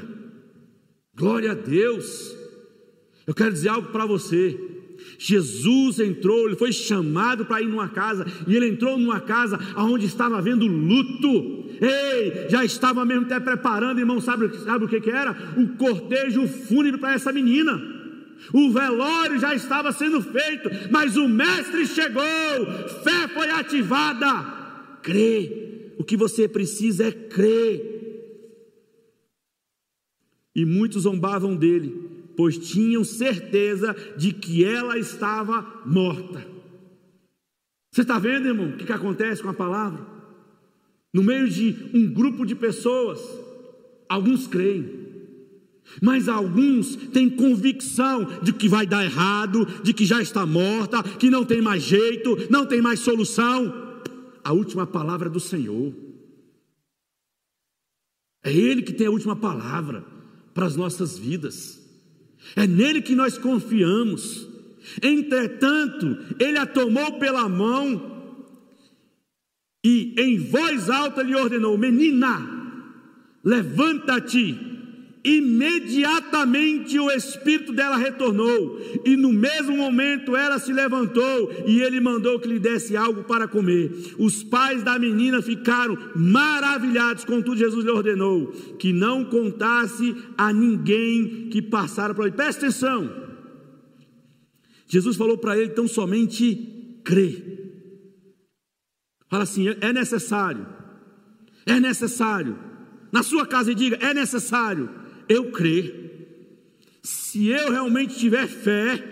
Glória 1.16 1.54
a 1.54 1.56
Deus! 1.56 2.36
Eu 3.26 3.34
quero 3.34 3.54
dizer 3.54 3.70
algo 3.70 3.92
para 3.92 4.06
você. 4.06 4.75
Jesus 5.18 6.00
entrou, 6.00 6.48
ele 6.48 6.56
foi 6.56 6.72
chamado 6.72 7.46
para 7.46 7.62
ir 7.62 7.68
numa 7.68 7.90
casa, 7.90 8.26
e 8.48 8.56
ele 8.56 8.70
entrou 8.70 8.98
numa 8.98 9.20
casa 9.20 9.60
onde 9.78 10.06
estava 10.06 10.38
havendo 10.38 10.66
luto. 10.66 11.66
Ei, 11.82 12.48
já 12.50 12.64
estava 12.64 13.06
mesmo 13.06 13.26
até 13.26 13.40
preparando, 13.40 14.00
irmão, 14.00 14.22
sabe, 14.22 14.56
sabe 14.60 14.86
o 14.86 14.88
que, 14.88 15.02
que 15.02 15.10
era? 15.10 15.36
O 15.58 15.78
cortejo 15.78 16.48
fúnebre 16.48 17.00
para 17.00 17.14
essa 17.14 17.32
menina. 17.32 17.96
O 18.54 18.72
velório 18.72 19.40
já 19.40 19.56
estava 19.56 19.92
sendo 19.92 20.22
feito, 20.22 20.70
mas 20.92 21.18
o 21.18 21.28
mestre 21.28 21.86
chegou, 21.88 22.24
fé 23.04 23.28
foi 23.34 23.50
ativada. 23.50 24.54
Crê, 25.02 25.94
o 25.98 26.04
que 26.04 26.18
você 26.18 26.48
precisa 26.48 27.08
é 27.08 27.12
crer. 27.12 27.96
E 30.56 30.66
muitos 30.66 31.04
zombavam 31.04 31.56
dele, 31.56 32.15
pois 32.36 32.58
tinham 32.58 33.04
certeza 33.04 33.96
de 34.18 34.34
que 34.34 34.64
ela 34.64 34.98
estava 34.98 35.82
morta. 35.86 36.46
Você 37.92 38.02
está 38.02 38.20
vendo, 38.20 38.48
irmão, 38.48 38.70
o 38.70 38.78
que, 38.78 38.86
que 38.86 38.92
acontece 38.92 39.42
com 39.42 39.50
a 39.50 39.54
palavra? 39.54 40.06
No 41.14 41.24
meio 41.24 41.48
de 41.50 41.90
um 41.94 42.14
grupo 42.14 42.46
de 42.46 42.54
pessoas, 42.54 43.22
alguns 44.10 44.48
creem, 44.48 45.06
mas 46.02 46.28
alguns 46.28 46.96
têm 46.96 47.30
convicção 47.30 48.26
de 48.42 48.52
que 48.52 48.68
vai 48.68 48.86
dar 48.86 49.06
errado, 49.06 49.66
de 49.82 49.94
que 49.94 50.06
já 50.06 50.22
está 50.22 50.46
morta, 50.46 51.02
que 51.04 51.30
não 51.30 51.46
tem 51.46 51.62
mais 51.62 51.84
jeito, 51.84 52.36
não 52.50 52.66
tem 52.66 52.82
mais 52.82 53.00
solução. 53.00 54.02
A 54.44 54.52
última 54.52 54.86
palavra 54.86 55.30
é 55.30 55.32
do 55.32 55.40
Senhor. 55.40 55.94
É 58.44 58.52
Ele 58.52 58.82
que 58.82 58.94
tem 58.94 59.08
a 59.08 59.12
última 59.12 59.36
palavra 59.36 60.04
para 60.54 60.66
as 60.66 60.76
nossas 60.76 61.18
vidas. 61.18 61.85
É 62.56 62.68
nele 62.68 63.02
que 63.02 63.16
nós 63.16 63.38
confiamos. 63.38 64.48
Entretanto, 65.02 66.18
ele 66.40 66.58
a 66.58 66.66
tomou 66.66 67.20
pela 67.20 67.48
mão 67.48 68.14
e 69.84 70.16
em 70.18 70.40
voz 70.40 70.90
alta 70.90 71.22
lhe 71.22 71.36
ordenou: 71.36 71.78
Menina, 71.78 72.42
levanta-te. 73.44 74.75
Imediatamente 75.26 77.00
o 77.00 77.10
espírito 77.10 77.74
dela 77.74 77.98
retornou, 77.98 78.80
e 79.04 79.18
no 79.18 79.34
mesmo 79.34 79.76
momento 79.76 80.36
ela 80.36 80.60
se 80.60 80.72
levantou 80.72 81.52
e 81.66 81.82
ele 81.82 82.00
mandou 82.00 82.40
que 82.40 82.48
lhe 82.48 82.60
desse 82.60 82.96
algo 82.96 83.24
para 83.24 83.48
comer. 83.48 83.92
Os 84.20 84.44
pais 84.44 84.84
da 84.84 85.00
menina 85.00 85.42
ficaram 85.42 85.98
maravilhados, 86.16 87.26
contudo, 87.26 87.58
Jesus 87.58 87.84
lhe 87.84 87.90
ordenou 87.90 88.52
que 88.78 88.94
não 88.94 89.26
contasse 89.26 90.16
a 90.38 90.54
ninguém 90.54 91.50
que 91.50 91.60
passara 91.60 92.14
por 92.14 92.22
ali. 92.22 92.32
Presta 92.32 92.68
atenção, 92.68 93.12
Jesus 94.88 95.18
falou 95.18 95.40
para 95.40 95.58
ele: 95.58 95.72
então 95.72 95.88
somente 95.88 97.02
crê. 97.04 97.42
Fala 99.28 99.42
assim: 99.42 99.70
é 99.82 99.92
necessário, 99.92 100.68
é 101.66 101.80
necessário. 101.80 102.60
Na 103.12 103.24
sua 103.24 103.48
casa 103.48 103.72
e 103.72 103.76
diga: 103.76 103.98
é 104.00 104.14
necessário 104.14 105.04
eu 105.28 105.52
crer. 105.52 106.04
Se 107.04 107.48
eu 107.48 107.72
realmente 107.72 108.18
tiver 108.18 108.48
fé, 108.48 109.04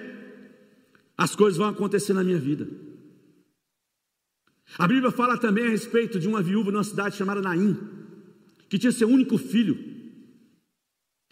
as 1.18 1.36
coisas 1.36 1.58
vão 1.58 1.68
acontecer 1.68 2.14
na 2.14 2.24
minha 2.24 2.40
vida. 2.40 2.68
A 4.78 4.88
Bíblia 4.88 5.12
fala 5.12 5.38
também 5.38 5.66
a 5.66 5.70
respeito 5.70 6.20
de 6.20 6.28
uma 6.28 6.42
viúva 6.42 6.72
numa 6.72 6.84
cidade 6.84 7.16
chamada 7.16 7.42
Naim, 7.42 7.78
que 8.68 8.80
tinha 8.80 8.92
seu 8.92 9.08
único 9.08 9.38
filho. 9.38 9.78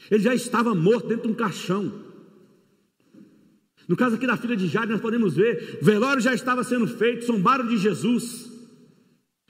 Ele 0.10 0.24
já 0.24 0.34
estava 0.34 0.76
morto 0.76 1.08
dentro 1.08 1.28
de 1.28 1.34
um 1.34 1.36
caixão. 1.36 1.92
No 3.88 3.96
caso 3.96 4.16
aqui 4.16 4.28
da 4.28 4.38
filha 4.38 4.56
de 4.56 4.68
Jade, 4.68 4.92
nós 4.92 5.02
podemos 5.02 5.36
ver, 5.36 5.80
o 5.82 5.86
velório 5.86 6.22
já 6.22 6.34
estava 6.34 6.64
sendo 6.64 6.88
feito, 6.88 7.26
zombaram 7.26 7.68
de 7.68 7.78
Jesus. 7.78 8.51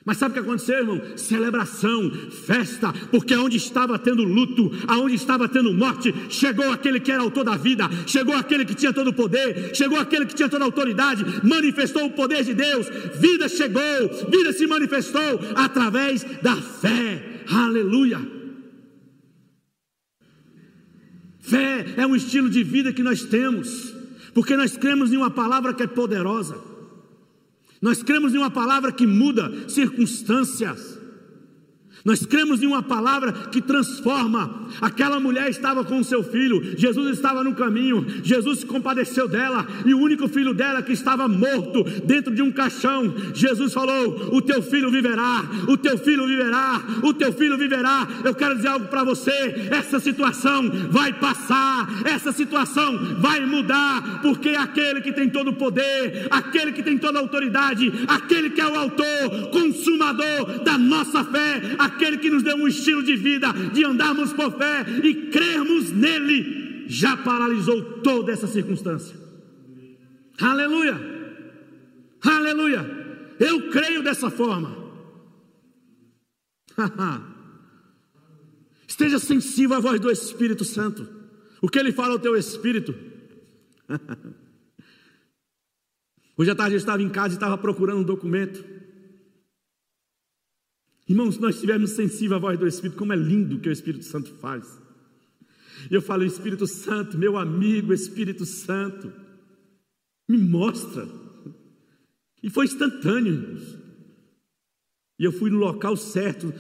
Mas 0.04 0.18
sabe 0.18 0.32
o 0.32 0.34
que 0.34 0.50
aconteceu, 0.50 0.80
irmão? 0.80 1.00
Celebração, 1.16 2.12
festa, 2.46 2.92
porque 3.12 3.36
onde 3.36 3.58
estava 3.58 4.00
tendo 4.00 4.24
luto, 4.24 4.72
aonde 4.88 5.14
estava 5.14 5.48
tendo 5.48 5.72
morte, 5.74 6.14
chegou 6.28 6.72
aquele 6.72 7.00
que 7.00 7.12
era 7.12 7.22
autor 7.22 7.44
da 7.44 7.56
vida, 7.56 7.88
chegou 8.08 8.36
aquele 8.36 8.66
que 8.66 8.74
tinha 8.74 8.92
todo 8.92 9.12
o 9.12 9.14
poder, 9.14 9.76
chegou 9.76 10.00
aquele 10.00 10.26
que 10.26 10.34
tinha 10.34 10.50
toda 10.50 10.64
a 10.64 10.68
autoridade, 10.68 11.24
manifestou 11.44 12.06
o 12.06 12.12
poder 12.12 12.44
de 12.44 12.56
Deus, 12.56 12.88
vida 13.20 13.48
chegou, 13.48 13.82
vida 14.28 14.52
se 14.54 14.66
manifestou 14.66 15.40
através 15.56 16.24
da 16.42 16.56
fé. 16.56 17.44
Aleluia! 17.48 18.20
Fé 21.42 21.86
é 21.98 22.08
um 22.08 22.16
estilo 22.16 22.50
de 22.50 22.64
vida 22.64 22.92
que 22.92 23.04
nós 23.04 23.24
temos, 23.26 23.94
porque 24.34 24.58
nós 24.58 24.76
cremos 24.76 25.14
em 25.14 25.18
uma 25.18 25.30
palavra 25.30 25.76
que 25.76 25.84
é 25.84 25.88
poderosa. 25.88 26.71
Nós 27.82 28.04
cremos 28.04 28.34
em 28.34 28.38
uma 28.38 28.52
palavra 28.52 28.92
que 28.92 29.08
muda 29.08 29.68
circunstâncias. 29.68 31.01
Nós 32.04 32.26
cremos 32.26 32.62
em 32.62 32.68
uma 32.68 32.82
palavra 32.82 33.32
que 33.52 33.62
transforma. 33.62 34.68
Aquela 34.80 35.20
mulher 35.20 35.50
estava 35.50 35.84
com 35.84 36.00
o 36.00 36.04
seu 36.04 36.24
filho, 36.24 36.78
Jesus 36.78 37.18
estava 37.18 37.44
no 37.44 37.54
caminho, 37.54 38.06
Jesus 38.24 38.60
se 38.60 38.66
compadeceu 38.66 39.28
dela, 39.28 39.68
e 39.86 39.94
o 39.94 40.00
único 40.00 40.28
filho 40.28 40.54
dela 40.54 40.82
que 40.82 40.94
estava 40.94 41.28
morto 41.28 41.84
dentro 42.06 42.34
de 42.34 42.42
um 42.42 42.52
caixão, 42.52 43.14
Jesus 43.34 43.74
falou: 43.74 44.30
O 44.34 44.42
teu 44.42 44.62
filho 44.62 44.90
viverá, 44.90 45.44
o 45.68 45.78
teu 45.78 45.98
filho 45.98 46.26
viverá, 46.26 46.82
o 47.04 47.14
teu 47.14 47.32
filho 47.34 47.58
viverá. 47.58 48.08
Eu 48.24 48.34
quero 48.34 48.56
dizer 48.56 48.70
algo 48.70 48.88
para 48.88 49.04
você: 49.04 49.68
essa 49.72 50.00
situação 50.00 50.70
vai 50.90 51.14
passar, 51.14 51.88
essa 52.06 52.32
situação 52.32 52.98
vai 53.20 53.46
mudar, 53.46 54.22
porque 54.22 54.50
aquele 54.50 55.02
que 55.02 55.12
tem 55.12 55.30
todo 55.30 55.50
o 55.50 55.56
poder, 55.56 56.28
aquele 56.30 56.72
que 56.72 56.82
tem 56.84 56.98
toda 56.98 57.20
a 57.20 57.22
autoridade, 57.22 57.92
aquele 58.08 58.50
que 58.50 58.62
é 58.62 58.68
o 58.68 58.76
autor, 58.76 59.50
consumador 59.52 60.64
da 60.64 60.78
nossa 60.78 61.24
fé, 61.26 61.62
aquele 61.96 62.18
que 62.18 62.30
nos 62.30 62.44
deu 62.44 62.56
um 62.56 62.68
estilo 62.68 63.04
de 63.04 63.16
vida, 63.16 63.52
de 63.74 63.84
andarmos 63.84 64.34
por 64.34 64.58
fé 64.58 64.86
e 65.04 65.30
crermos 65.30 65.92
nele, 65.92 66.86
já 66.88 67.16
paralisou 67.18 68.02
toda 68.02 68.32
essa 68.32 68.48
circunstância. 68.48 69.16
Aleluia! 70.40 71.00
Aleluia! 72.24 73.02
Eu 73.40 73.70
creio 73.70 74.04
dessa 74.04 74.30
forma. 74.30 74.78
Esteja 78.88 79.20
sensível 79.20 79.78
à 79.78 79.80
voz 79.80 80.00
do 80.00 80.12
Espírito 80.12 80.66
Santo. 80.66 81.08
O 81.62 81.70
que 81.70 81.80
ele 81.80 81.92
fala 81.92 82.14
ao 82.14 82.20
teu 82.20 82.36
espírito? 82.36 82.94
Hoje 86.38 86.50
à 86.50 86.56
tarde 86.56 86.76
eu 86.76 86.80
estava 86.80 87.02
em 87.02 87.10
casa 87.10 87.34
e 87.34 87.38
estava 87.38 87.58
procurando 87.58 88.00
um 88.00 88.04
documento. 88.04 88.64
Irmãos, 91.12 91.36
se 91.36 91.42
nós 91.42 91.56
estivermos 91.56 91.90
sensíveis 91.92 92.32
à 92.32 92.38
voz 92.38 92.58
do 92.58 92.66
Espírito, 92.66 92.98
como 92.98 93.12
é 93.12 93.18
lindo 93.18 93.58
o 93.58 93.60
que 93.60 93.68
o 93.68 93.72
Espírito 93.72 94.06
Santo 94.06 94.34
faz. 94.36 94.80
Eu 95.90 96.02
falo, 96.02 96.24
Espírito 96.24 96.66
Santo, 96.66 97.18
meu 97.18 97.38
amigo 97.38 97.92
Espírito 97.92 98.46
Santo, 98.46 99.12
me 100.26 100.38
mostra. 100.38 101.06
E 102.42 102.50
foi 102.50 102.64
instantâneo, 102.64 103.34
irmãos. 103.34 103.78
E 105.20 105.26
eu 105.26 105.34
fui 105.34 105.50
no 105.50 105.58
local 105.58 105.98
certo, 105.98 106.54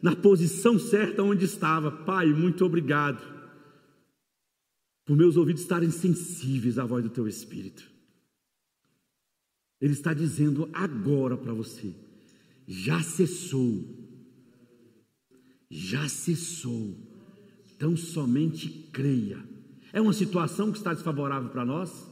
na 0.00 0.16
posição 0.16 0.78
certa 0.78 1.22
onde 1.22 1.44
estava. 1.44 1.90
Pai, 1.90 2.28
muito 2.28 2.64
obrigado 2.64 3.22
por 5.04 5.18
meus 5.18 5.36
ouvidos 5.36 5.60
estarem 5.60 5.90
sensíveis 5.90 6.78
à 6.78 6.86
voz 6.86 7.04
do 7.04 7.10
teu 7.10 7.28
Espírito. 7.28 7.86
Ele 9.78 9.92
está 9.92 10.14
dizendo 10.14 10.66
agora 10.72 11.36
para 11.36 11.52
você 11.52 12.07
já 12.68 13.02
cessou. 13.02 13.82
Já 15.70 16.06
cessou. 16.06 16.94
Então 17.74 17.96
somente 17.96 18.68
creia. 18.92 19.38
É 19.90 20.00
uma 20.02 20.12
situação 20.12 20.70
que 20.70 20.76
está 20.76 20.92
desfavorável 20.92 21.48
para 21.48 21.64
nós? 21.64 22.06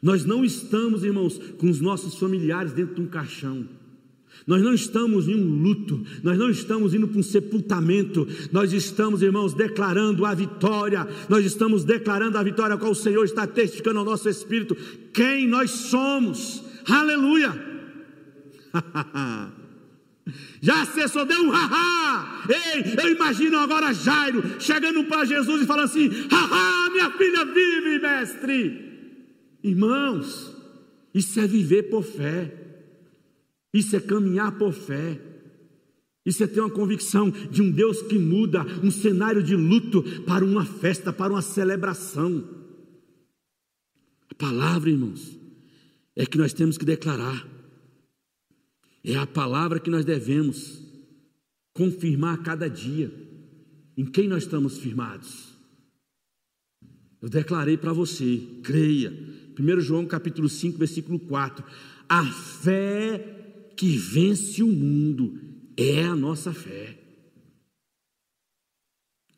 Nós 0.00 0.24
não 0.24 0.44
estamos, 0.44 1.02
irmãos, 1.02 1.38
com 1.58 1.68
os 1.68 1.80
nossos 1.80 2.14
familiares 2.14 2.72
dentro 2.72 2.94
de 2.94 3.00
um 3.00 3.08
caixão. 3.08 3.68
Nós 4.46 4.62
não 4.62 4.72
estamos 4.72 5.28
em 5.28 5.34
um 5.34 5.62
luto, 5.62 6.04
nós 6.22 6.38
não 6.38 6.48
estamos 6.48 6.94
indo 6.94 7.08
para 7.08 7.18
um 7.18 7.22
sepultamento, 7.22 8.26
nós 8.52 8.72
estamos, 8.72 9.22
irmãos, 9.22 9.52
declarando 9.52 10.24
a 10.24 10.32
vitória, 10.34 11.06
nós 11.28 11.44
estamos 11.44 11.84
declarando 11.84 12.38
a 12.38 12.42
vitória 12.42 12.78
qual 12.78 12.92
o 12.92 12.94
Senhor 12.94 13.24
está 13.24 13.46
testificando 13.46 13.98
ao 13.98 14.04
nosso 14.04 14.28
espírito, 14.28 14.76
quem 15.12 15.48
nós 15.48 15.70
somos, 15.70 16.62
aleluia. 16.86 17.52
Já 20.60 20.84
cessou, 20.86 21.24
deu 21.24 21.42
um 21.42 21.50
haha. 21.50 22.44
Ei, 22.48 22.94
eu 23.02 23.12
imagino 23.14 23.58
agora 23.58 23.92
Jairo 23.92 24.60
chegando 24.60 25.04
para 25.04 25.24
Jesus 25.24 25.62
e 25.62 25.66
falando 25.66 25.84
assim: 25.84 26.08
haha, 26.30 26.90
minha 26.90 27.10
filha 27.12 27.44
vive, 27.44 27.98
mestre. 27.98 28.90
Irmãos, 29.62 30.56
isso 31.14 31.38
é 31.40 31.46
viver 31.46 31.84
por 31.84 32.02
fé, 32.02 32.52
isso 33.72 33.94
é 33.96 34.00
caminhar 34.00 34.56
por 34.58 34.72
fé, 34.72 35.20
isso 36.24 36.42
é 36.44 36.46
ter 36.46 36.60
uma 36.60 36.70
convicção 36.70 37.30
de 37.30 37.62
um 37.62 37.70
Deus 37.70 38.02
que 38.02 38.18
muda 38.18 38.64
um 38.82 38.90
cenário 38.90 39.42
de 39.42 39.56
luto 39.56 40.02
para 40.22 40.44
uma 40.44 40.64
festa, 40.64 41.12
para 41.12 41.32
uma 41.32 41.42
celebração. 41.42 42.44
A 44.30 44.34
palavra, 44.34 44.90
irmãos, 44.90 45.36
é 46.14 46.24
que 46.26 46.38
nós 46.38 46.52
temos 46.52 46.76
que 46.78 46.84
declarar, 46.84 47.46
é 49.04 49.16
a 49.16 49.26
palavra 49.26 49.80
que 49.80 49.90
nós 49.90 50.04
devemos 50.04 50.80
confirmar 51.72 52.34
a 52.34 52.42
cada 52.42 52.68
dia, 52.68 53.12
em 53.96 54.04
quem 54.04 54.28
nós 54.28 54.44
estamos 54.44 54.78
firmados. 54.78 55.50
Eu 57.20 57.28
declarei 57.28 57.76
para 57.76 57.92
você, 57.92 58.40
creia, 58.62 59.10
1 59.58 59.80
João 59.80 60.06
capítulo 60.06 60.48
5, 60.48 60.78
versículo 60.78 61.18
4. 61.18 61.64
A 62.08 62.24
fé 62.24 63.72
que 63.76 63.96
vence 63.96 64.62
o 64.62 64.68
mundo 64.68 65.38
é 65.76 66.02
a 66.04 66.16
nossa 66.16 66.52
fé. 66.52 66.98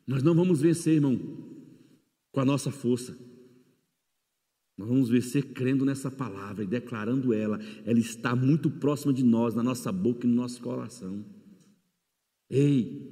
Nós 0.05 0.23
não 0.23 0.35
vamos 0.35 0.61
vencer, 0.61 0.95
irmão, 0.95 1.17
com 2.31 2.39
a 2.39 2.45
nossa 2.45 2.71
força. 2.71 3.17
Nós 4.77 4.87
vamos 4.87 5.09
vencer 5.09 5.53
crendo 5.53 5.85
nessa 5.85 6.09
palavra 6.09 6.63
e 6.63 6.67
declarando 6.67 7.33
ela. 7.33 7.59
Ela 7.85 7.99
está 7.99 8.35
muito 8.35 8.69
próxima 8.69 9.13
de 9.13 9.23
nós, 9.23 9.53
na 9.53 9.63
nossa 9.63 9.91
boca 9.91 10.25
e 10.25 10.29
no 10.29 10.35
nosso 10.35 10.61
coração. 10.61 11.23
Ei, 12.49 13.11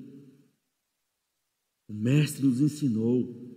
o 1.87 1.93
Mestre 1.93 2.45
nos 2.45 2.61
ensinou 2.61 3.51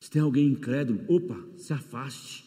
se 0.00 0.10
tem 0.10 0.22
alguém 0.22 0.46
incrédulo, 0.46 1.04
opa, 1.08 1.58
se 1.58 1.72
afaste. 1.72 2.46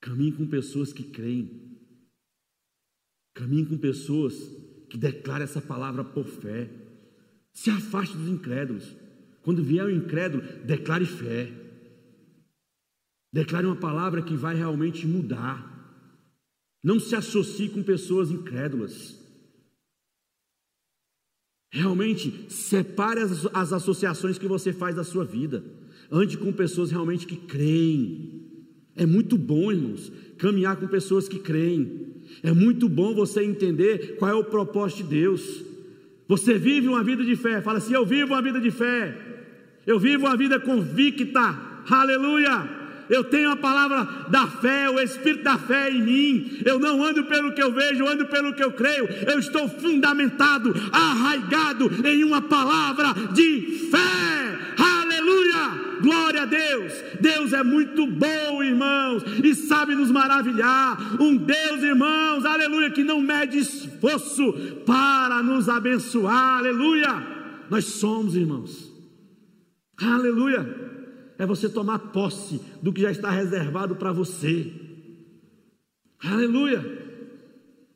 Caminhe 0.00 0.32
com 0.32 0.46
pessoas 0.46 0.92
que 0.92 1.04
creem. 1.04 1.78
Caminhe 3.34 3.66
com 3.66 3.78
pessoas 3.78 4.34
que 4.88 4.96
declaram 4.96 5.44
essa 5.44 5.60
palavra 5.60 6.04
por 6.04 6.24
fé. 6.24 6.70
Se 7.52 7.70
afaste 7.70 8.16
dos 8.16 8.28
incrédulos. 8.28 8.96
Quando 9.42 9.62
vier 9.62 9.84
o 9.84 9.90
incrédulo, 9.90 10.42
declare 10.64 11.04
fé. 11.04 11.52
Declare 13.32 13.66
uma 13.66 13.76
palavra 13.76 14.22
que 14.22 14.36
vai 14.36 14.54
realmente 14.54 15.06
mudar. 15.06 15.70
Não 16.82 17.00
se 17.00 17.14
associe 17.14 17.68
com 17.68 17.82
pessoas 17.82 18.30
incrédulas. 18.30 19.18
Realmente, 21.72 22.46
separe 22.50 23.20
as, 23.20 23.46
as 23.54 23.72
associações 23.72 24.38
que 24.38 24.46
você 24.46 24.72
faz 24.72 24.94
da 24.94 25.04
sua 25.04 25.24
vida. 25.24 25.64
Ande 26.10 26.36
com 26.36 26.52
pessoas 26.52 26.90
realmente 26.90 27.26
que 27.26 27.36
creem. 27.36 28.42
É 28.94 29.06
muito 29.06 29.38
bom, 29.38 29.72
irmãos, 29.72 30.12
caminhar 30.36 30.76
com 30.76 30.86
pessoas 30.86 31.26
que 31.26 31.38
creem. 31.38 32.22
É 32.42 32.52
muito 32.52 32.88
bom 32.88 33.14
você 33.14 33.42
entender 33.42 34.16
qual 34.16 34.30
é 34.30 34.34
o 34.34 34.44
propósito 34.44 35.04
de 35.04 35.08
Deus. 35.08 35.64
Você 36.28 36.58
vive 36.58 36.88
uma 36.88 37.02
vida 37.02 37.24
de 37.24 37.34
fé. 37.36 37.62
Fala 37.62 37.78
assim: 37.78 37.94
Eu 37.94 38.04
vivo 38.04 38.34
uma 38.34 38.42
vida 38.42 38.60
de 38.60 38.70
fé. 38.70 39.31
Eu 39.86 39.98
vivo 39.98 40.26
uma 40.26 40.36
vida 40.36 40.60
convicta. 40.60 41.58
Aleluia 41.90 42.82
eu 43.12 43.22
tenho 43.24 43.50
a 43.50 43.56
palavra 43.56 44.08
da 44.28 44.46
fé, 44.46 44.88
o 44.88 44.98
Espírito 44.98 45.44
da 45.44 45.58
fé 45.58 45.90
em 45.90 46.02
mim. 46.02 46.62
Eu 46.64 46.78
não 46.78 47.04
ando 47.04 47.24
pelo 47.24 47.52
que 47.52 47.62
eu 47.62 47.70
vejo, 47.70 48.02
eu 48.02 48.08
ando 48.08 48.26
pelo 48.26 48.54
que 48.54 48.64
eu 48.64 48.72
creio. 48.72 49.06
Eu 49.30 49.38
estou 49.38 49.68
fundamentado, 49.68 50.72
arraigado 50.90 51.90
em 52.06 52.24
uma 52.24 52.40
palavra 52.40 53.12
de 53.34 53.88
fé. 53.90 54.58
Aleluia! 54.78 56.00
Glória 56.00 56.42
a 56.42 56.46
Deus! 56.46 56.92
Deus 57.20 57.52
é 57.52 57.62
muito 57.62 58.06
bom, 58.06 58.62
irmãos, 58.62 59.22
e 59.44 59.54
sabe 59.54 59.94
nos 59.94 60.10
maravilhar. 60.10 61.20
Um 61.20 61.36
Deus, 61.36 61.82
irmãos, 61.82 62.46
aleluia, 62.46 62.90
que 62.90 63.04
não 63.04 63.20
mede 63.20 63.58
esforço 63.58 64.52
para 64.86 65.42
nos 65.42 65.68
abençoar. 65.68 66.58
Aleluia! 66.58 67.42
Nós 67.68 67.84
somos, 67.84 68.34
irmãos. 68.34 68.91
Aleluia! 69.98 70.92
é 71.42 71.46
você 71.46 71.68
tomar 71.68 71.98
posse 71.98 72.60
do 72.80 72.92
que 72.92 73.00
já 73.00 73.10
está 73.10 73.30
reservado 73.30 73.96
para 73.96 74.12
você. 74.12 74.72
Aleluia! 76.20 77.00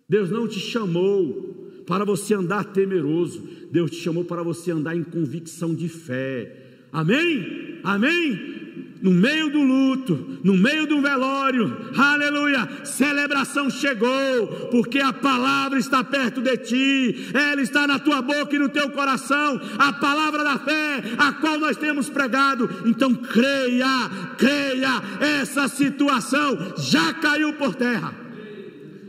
Deus 0.09 0.31
não 0.31 0.49
te 0.49 0.59
chamou 0.59 1.85
para 1.87 2.05
você 2.05 2.35
andar 2.35 2.65
temeroso, 2.65 3.41
Deus 3.71 3.93
te 3.93 3.99
chamou 3.99 4.25
para 4.25 4.43
você 4.43 4.73
andar 4.73 4.97
em 4.97 5.05
convicção 5.05 5.75
de 5.75 5.89
fé. 5.89 6.89
Amém? 6.93 7.81
Amém? 7.85 8.56
No 9.03 9.11
meio 9.11 9.51
do 9.51 9.61
luto, 9.61 10.41
no 10.43 10.55
meio 10.57 10.87
do 10.87 11.01
velório, 11.01 11.91
aleluia, 11.97 12.69
celebração 12.85 13.69
chegou, 13.69 14.69
porque 14.71 14.99
a 14.99 15.13
palavra 15.13 15.79
está 15.79 16.03
perto 16.03 16.41
de 16.41 16.57
ti, 16.59 17.31
ela 17.35 17.61
está 17.61 17.87
na 17.87 17.99
tua 17.99 18.23
boca 18.23 18.55
e 18.55 18.59
no 18.59 18.69
teu 18.69 18.91
coração, 18.91 19.61
a 19.79 19.93
palavra 19.93 20.43
da 20.43 20.59
fé, 20.59 21.03
a 21.19 21.33
qual 21.35 21.59
nós 21.59 21.77
temos 21.77 22.09
pregado. 22.09 22.69
Então 22.87 23.15
creia, 23.15 24.11
creia, 24.39 25.03
essa 25.21 25.69
situação 25.69 26.75
já 26.79 27.13
caiu 27.15 27.53
por 27.55 27.75
terra, 27.75 28.15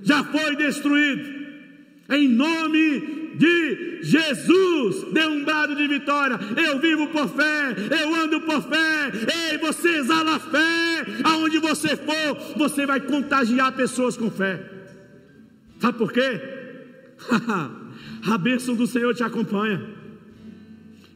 já 0.03 0.23
foi 0.23 0.55
destruído, 0.55 1.37
em 2.09 2.27
nome 2.27 3.26
de 3.37 3.99
Jesus. 4.01 5.11
Dê 5.13 5.25
um 5.25 5.43
brado 5.43 5.75
de 5.75 5.87
vitória. 5.87 6.39
Eu 6.55 6.79
vivo 6.79 7.07
por 7.07 7.29
fé, 7.29 7.75
eu 8.01 8.15
ando 8.15 8.41
por 8.41 8.61
fé. 8.63 9.11
Ei, 9.51 9.57
você 9.57 9.97
exala 9.97 10.39
fé. 10.39 11.05
Aonde 11.23 11.59
você 11.59 11.95
for, 11.95 12.57
você 12.57 12.85
vai 12.85 12.99
contagiar 12.99 13.71
pessoas 13.73 14.17
com 14.17 14.29
fé. 14.29 14.63
Sabe 15.79 15.97
por 15.97 16.11
quê? 16.11 16.41
A 18.29 18.37
bênção 18.37 18.75
do 18.75 18.87
Senhor 18.87 19.13
te 19.13 19.23
acompanha. 19.23 19.81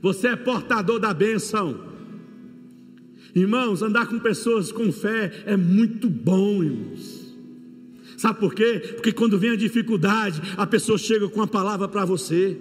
Você 0.01 0.29
é 0.29 0.35
portador 0.35 0.99
da 0.99 1.13
bênção. 1.13 1.91
Irmãos, 3.33 3.81
andar 3.81 4.07
com 4.07 4.19
pessoas 4.19 4.71
com 4.71 4.91
fé 4.91 5.31
é 5.45 5.55
muito 5.55 6.09
bom, 6.09 6.63
irmãos. 6.63 7.20
Sabe 8.21 8.39
por 8.39 8.53
quê? 8.53 8.79
Porque 8.93 9.11
quando 9.11 9.39
vem 9.39 9.49
a 9.49 9.55
dificuldade, 9.55 10.39
a 10.55 10.67
pessoa 10.67 10.95
chega 10.95 11.27
com 11.27 11.41
a 11.41 11.47
palavra 11.47 11.87
para 11.87 12.05
você. 12.05 12.55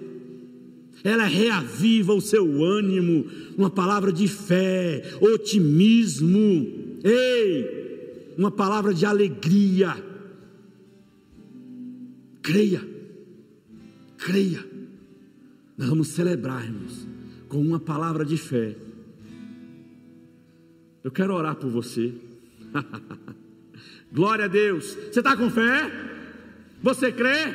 Ela 1.03 1.25
reaviva 1.25 2.15
o 2.15 2.19
seu 2.19 2.63
ânimo, 2.63 3.27
uma 3.55 3.69
palavra 3.69 4.11
de 4.11 4.27
fé, 4.27 5.03
otimismo, 5.21 6.97
ei, 7.03 8.33
uma 8.35 8.49
palavra 8.49 8.91
de 8.91 9.05
alegria. 9.05 10.03
Creia, 12.41 12.81
creia. 14.17 14.65
Nós 15.77 15.89
vamos 15.89 16.07
celebrar, 16.07 16.65
irmãos, 16.65 17.07
com 17.47 17.61
uma 17.61 17.79
palavra 17.79 18.25
de 18.25 18.35
fé. 18.35 18.75
Eu 21.03 21.11
quero 21.11 21.35
orar 21.35 21.55
por 21.55 21.69
você. 21.69 22.15
Glória 24.11 24.45
a 24.45 24.47
Deus. 24.47 24.97
Você 25.11 25.19
está 25.19 25.35
com 25.37 25.49
fé? 25.49 25.89
Você 26.83 27.11
crê? 27.11 27.53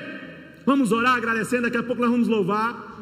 Vamos 0.64 0.90
orar 0.90 1.16
agradecendo, 1.16 1.62
daqui 1.62 1.76
a 1.76 1.82
pouco 1.82 2.02
nós 2.02 2.10
vamos 2.10 2.28
louvar. 2.28 2.94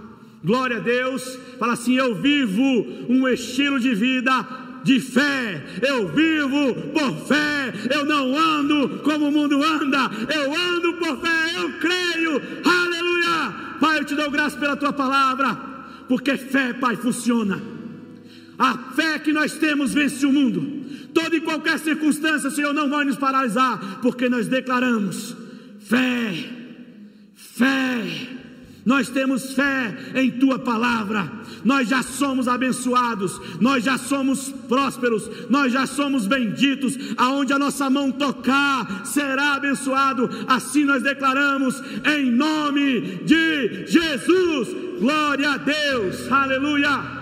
Glória 0.44 0.78
a 0.78 0.80
Deus. 0.80 1.38
Fala 1.58 1.74
assim: 1.74 1.96
Eu 1.96 2.14
vivo 2.16 2.62
um 3.08 3.26
estilo 3.28 3.78
de 3.78 3.94
vida 3.94 4.46
de 4.82 5.00
fé. 5.00 5.64
Eu 5.80 6.08
vivo 6.08 6.74
por 6.92 7.26
fé. 7.26 7.72
Eu 7.94 8.04
não 8.04 8.36
ando 8.36 9.00
como 9.02 9.28
o 9.28 9.32
mundo 9.32 9.62
anda. 9.62 10.10
Eu 10.34 10.54
ando 10.54 10.94
por 10.94 11.20
fé. 11.20 11.56
Eu 11.56 11.72
creio. 11.78 12.42
Aleluia. 12.64 13.54
Pai, 13.80 13.98
eu 13.98 14.04
te 14.04 14.14
dou 14.14 14.30
graça 14.30 14.58
pela 14.58 14.76
tua 14.76 14.92
palavra. 14.92 15.56
Porque 16.08 16.36
fé, 16.36 16.74
Pai, 16.74 16.96
funciona. 16.96 17.73
A 18.58 18.76
fé 18.94 19.18
que 19.18 19.32
nós 19.32 19.54
temos 19.54 19.92
vence 19.92 20.24
o 20.24 20.32
mundo. 20.32 20.84
Toda 21.12 21.36
e 21.36 21.40
qualquer 21.40 21.78
circunstância, 21.78 22.50
Senhor, 22.50 22.72
não 22.72 22.88
vai 22.88 23.04
nos 23.04 23.16
paralisar, 23.16 24.00
porque 24.02 24.28
nós 24.28 24.48
declaramos 24.48 25.36
Fé, 25.84 26.32
fé. 27.34 28.28
Nós 28.86 29.08
temos 29.08 29.54
fé 29.54 29.96
em 30.14 30.30
tua 30.30 30.58
palavra. 30.58 31.30
Nós 31.64 31.88
já 31.88 32.02
somos 32.02 32.46
abençoados, 32.48 33.40
nós 33.58 33.82
já 33.82 33.96
somos 33.96 34.50
prósperos, 34.68 35.30
nós 35.48 35.72
já 35.72 35.86
somos 35.86 36.26
benditos. 36.26 36.96
Aonde 37.16 37.52
a 37.52 37.58
nossa 37.58 37.88
mão 37.88 38.10
tocar, 38.10 39.06
será 39.06 39.54
abençoado. 39.54 40.28
Assim 40.46 40.84
nós 40.84 41.02
declaramos 41.02 41.82
em 42.04 42.30
nome 42.30 43.00
de 43.24 43.86
Jesus. 43.86 44.68
Glória 45.00 45.52
a 45.52 45.56
Deus. 45.56 46.30
Aleluia. 46.30 47.14